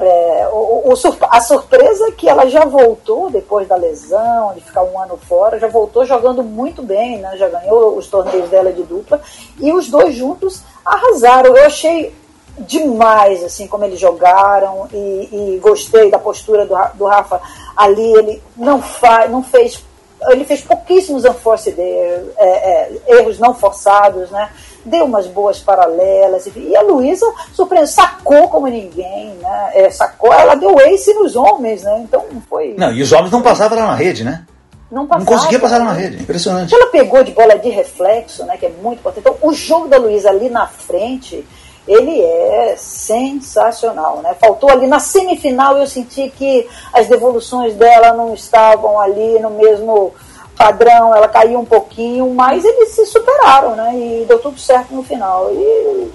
[0.00, 0.94] É, o, o,
[1.28, 5.58] a surpresa é que ela já voltou depois da lesão, de ficar um ano fora,
[5.58, 7.36] já voltou jogando muito bem, né?
[7.36, 9.20] já ganhou os torneios dela de dupla,
[9.58, 11.56] e os dois juntos arrasaram.
[11.56, 12.14] Eu achei
[12.60, 17.40] demais assim como eles jogaram e, e gostei da postura do, do Rafa
[17.76, 18.12] ali.
[18.18, 19.84] Ele não, fa, não fez
[20.30, 24.50] ele fez pouquíssimos unforced é, é, erros não forçados, né?
[24.88, 26.48] Deu umas boas paralelas.
[26.54, 29.70] E a Luísa surpreendeu, sacou como ninguém, né?
[29.74, 32.00] É, sacou, ela deu ace nos homens, né?
[32.00, 32.74] Então foi.
[32.76, 34.44] Não, e os homens não passavam lá na rede, né?
[34.90, 36.74] Não, passava, não conseguia passar lá na rede, impressionante.
[36.74, 38.56] Ela pegou de bola de reflexo, né?
[38.56, 39.26] Que é muito importante.
[39.26, 41.46] Então, o jogo da Luísa ali na frente
[41.88, 44.36] ele é sensacional, né?
[44.38, 50.12] Faltou ali na semifinal eu senti que as devoluções dela não estavam ali no mesmo
[50.58, 53.92] padrão, ela caiu um pouquinho, mas eles se superaram, né?
[53.94, 55.50] E deu tudo certo no final.
[55.52, 56.10] E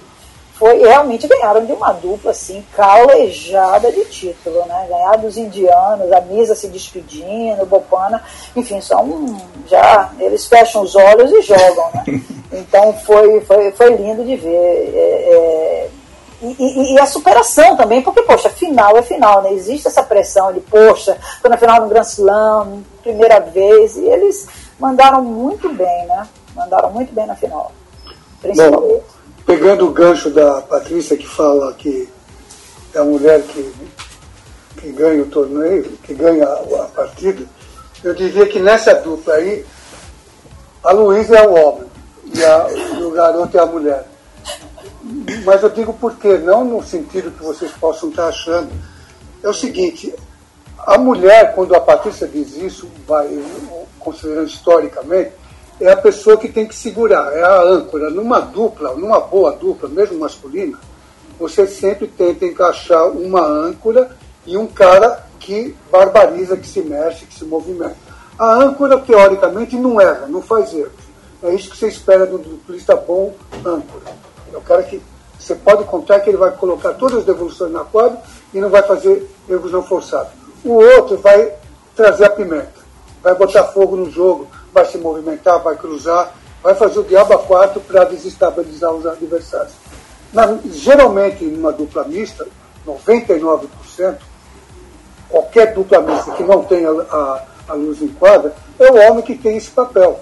[0.55, 4.85] foi realmente ganharam de uma dupla assim calejada de título, né?
[4.89, 8.21] Ganhar dos indianos, a Misa se despedindo, Bopana,
[8.55, 12.03] enfim, são já eles fecham os olhos e jogam, né?
[12.55, 14.91] Então foi foi, foi lindo de ver.
[14.93, 15.89] É, é,
[16.43, 19.53] e, e, e, a superação também, porque, poxa, final é final, né?
[19.53, 24.47] Existe essa pressão de, poxa, tô na final do Grand Slam, primeira vez, e eles
[24.77, 26.27] mandaram muito bem, né?
[26.53, 27.71] Mandaram muito bem na final.
[28.43, 29.01] Bom,
[29.45, 32.09] pegando o gancho da Patrícia que fala que
[32.93, 33.73] é a mulher que,
[34.79, 37.45] que ganha o torneio, que ganha a partida,
[38.03, 39.65] eu diria que nessa dupla aí,
[40.83, 41.89] a Luísa é o homem
[42.35, 42.67] e, a,
[42.99, 44.12] e o garoto é a mulher.
[45.43, 46.37] Mas eu digo por quê?
[46.37, 48.69] Não no sentido que vocês possam estar achando.
[49.43, 50.13] É o seguinte,
[50.79, 53.27] a mulher, quando a Patrícia diz isso, vai,
[53.99, 55.31] considerando historicamente,
[55.81, 58.09] é a pessoa que tem que segurar, é a âncora.
[58.09, 60.79] Numa dupla, numa boa dupla, mesmo masculina,
[61.37, 67.37] você sempre tenta encaixar uma âncora e um cara que barbariza, que se mexe, que
[67.37, 67.97] se movimenta.
[68.39, 71.03] A âncora, teoricamente, não erra, não faz erros.
[71.41, 73.33] É isso que você espera do duplista bom
[73.65, 74.32] âncora.
[74.53, 75.01] É o cara que
[75.39, 78.21] você pode contar que ele vai colocar todas as devoluções na quadra
[78.53, 80.31] e não vai fazer erros não forçados.
[80.63, 81.53] O outro vai
[81.95, 82.73] trazer a pimenta,
[83.21, 87.39] vai botar fogo no jogo, vai se movimentar, vai cruzar, vai fazer o diabo a
[87.39, 89.73] quatro para desestabilizar os adversários.
[90.31, 92.47] Na, geralmente, numa dupla mista,
[92.87, 94.15] 99%,
[95.29, 99.37] qualquer dupla mista que não tenha a, a luz em quadra, é o homem que
[99.37, 100.19] tem esse papel.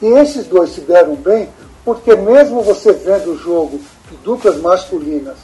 [0.00, 1.48] E esses dois se deram bem,
[1.84, 3.80] porque mesmo você vendo o jogo
[4.10, 5.36] de duplas masculinas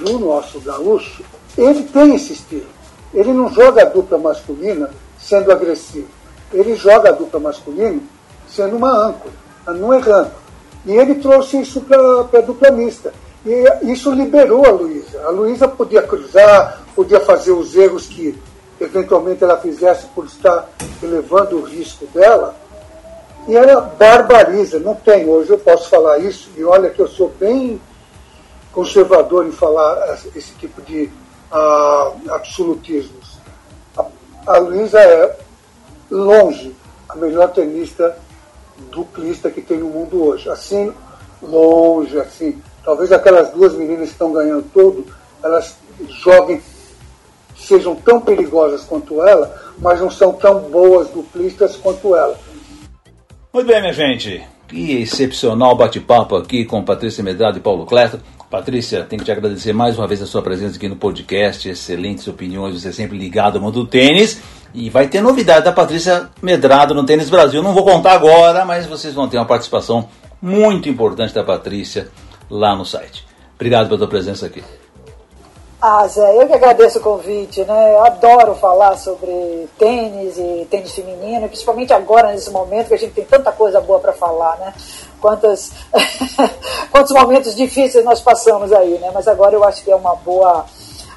[0.00, 1.24] do nosso gaúcho,
[1.56, 2.66] ele tem esse estilo.
[3.12, 6.08] Ele não joga a dupla masculina sendo agressivo
[6.54, 8.00] ele joga a dupla masculina
[8.48, 9.34] sendo uma âncora,
[9.66, 10.30] não errando.
[10.86, 13.12] E ele trouxe isso para a dupla mista.
[13.44, 15.22] E isso liberou a Luísa.
[15.24, 18.38] A Luísa podia cruzar, podia fazer os erros que
[18.80, 20.68] eventualmente ela fizesse por estar
[21.02, 22.54] elevando o risco dela.
[23.46, 25.28] E ela barbariza, não tem.
[25.28, 27.80] Hoje eu posso falar isso, e olha que eu sou bem
[28.72, 31.10] conservador em falar esse tipo de
[31.52, 33.38] uh, absolutismos.
[33.96, 34.04] A,
[34.46, 35.36] a Luísa é
[36.10, 36.74] longe
[37.08, 38.16] a melhor tenista
[38.90, 40.48] duplista que tem no mundo hoje.
[40.48, 40.92] Assim,
[41.42, 42.60] longe, assim.
[42.84, 45.06] Talvez aquelas duas meninas que estão ganhando tudo,
[45.42, 45.76] elas
[46.08, 46.60] joguem,
[47.56, 52.38] sejam tão perigosas quanto ela, mas não são tão boas duplistas quanto ela.
[53.54, 54.42] Muito bem, minha gente.
[54.66, 58.18] Que excepcional bate-papo aqui com Patrícia Medrado e Paulo Cleto.
[58.50, 61.68] Patrícia, tenho que te agradecer mais uma vez a sua presença aqui no podcast.
[61.68, 64.42] Excelentes opiniões, você é sempre ligado ao mundo do tênis.
[64.74, 67.62] E vai ter novidade da Patrícia Medrado no Tênis Brasil.
[67.62, 70.08] Não vou contar agora, mas vocês vão ter uma participação
[70.42, 72.08] muito importante da Patrícia
[72.50, 73.24] lá no site.
[73.54, 74.64] Obrigado pela tua presença aqui.
[75.86, 77.92] Ah, Zé, eu que agradeço o convite, né?
[77.92, 83.12] Eu adoro falar sobre tênis e tênis feminino, principalmente agora, nesse momento, que a gente
[83.12, 84.72] tem tanta coisa boa para falar, né?
[85.20, 85.72] Quantas,
[86.90, 89.10] quantos momentos difíceis nós passamos aí, né?
[89.12, 90.64] Mas agora eu acho que é uma boa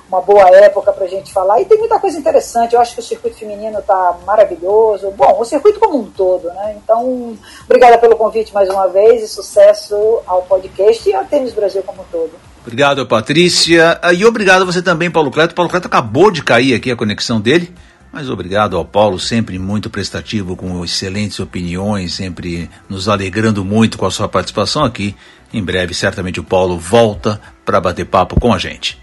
[0.09, 1.61] uma boa época para a gente falar.
[1.61, 2.75] E tem muita coisa interessante.
[2.75, 5.11] Eu acho que o circuito feminino está maravilhoso.
[5.11, 6.75] Bom, o circuito como um todo, né?
[6.83, 11.81] Então, obrigada pelo convite mais uma vez e sucesso ao podcast e ao Tênis Brasil
[11.83, 12.56] como um todo.
[12.67, 13.97] Obrigado, Patrícia.
[14.13, 15.55] E obrigado a você também, Paulo Cleto.
[15.55, 17.73] Paulo Cleto acabou de cair aqui a conexão dele.
[18.11, 24.05] Mas obrigado ao Paulo, sempre muito prestativo, com excelentes opiniões, sempre nos alegrando muito com
[24.05, 25.15] a sua participação aqui.
[25.53, 29.01] Em breve, certamente, o Paulo volta para bater papo com a gente.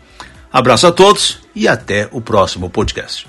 [0.52, 3.26] Abraço a todos e até o próximo podcast.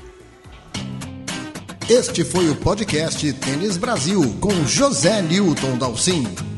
[1.89, 6.54] Este foi o podcast Tênis Brasil com José Newton Dalcin.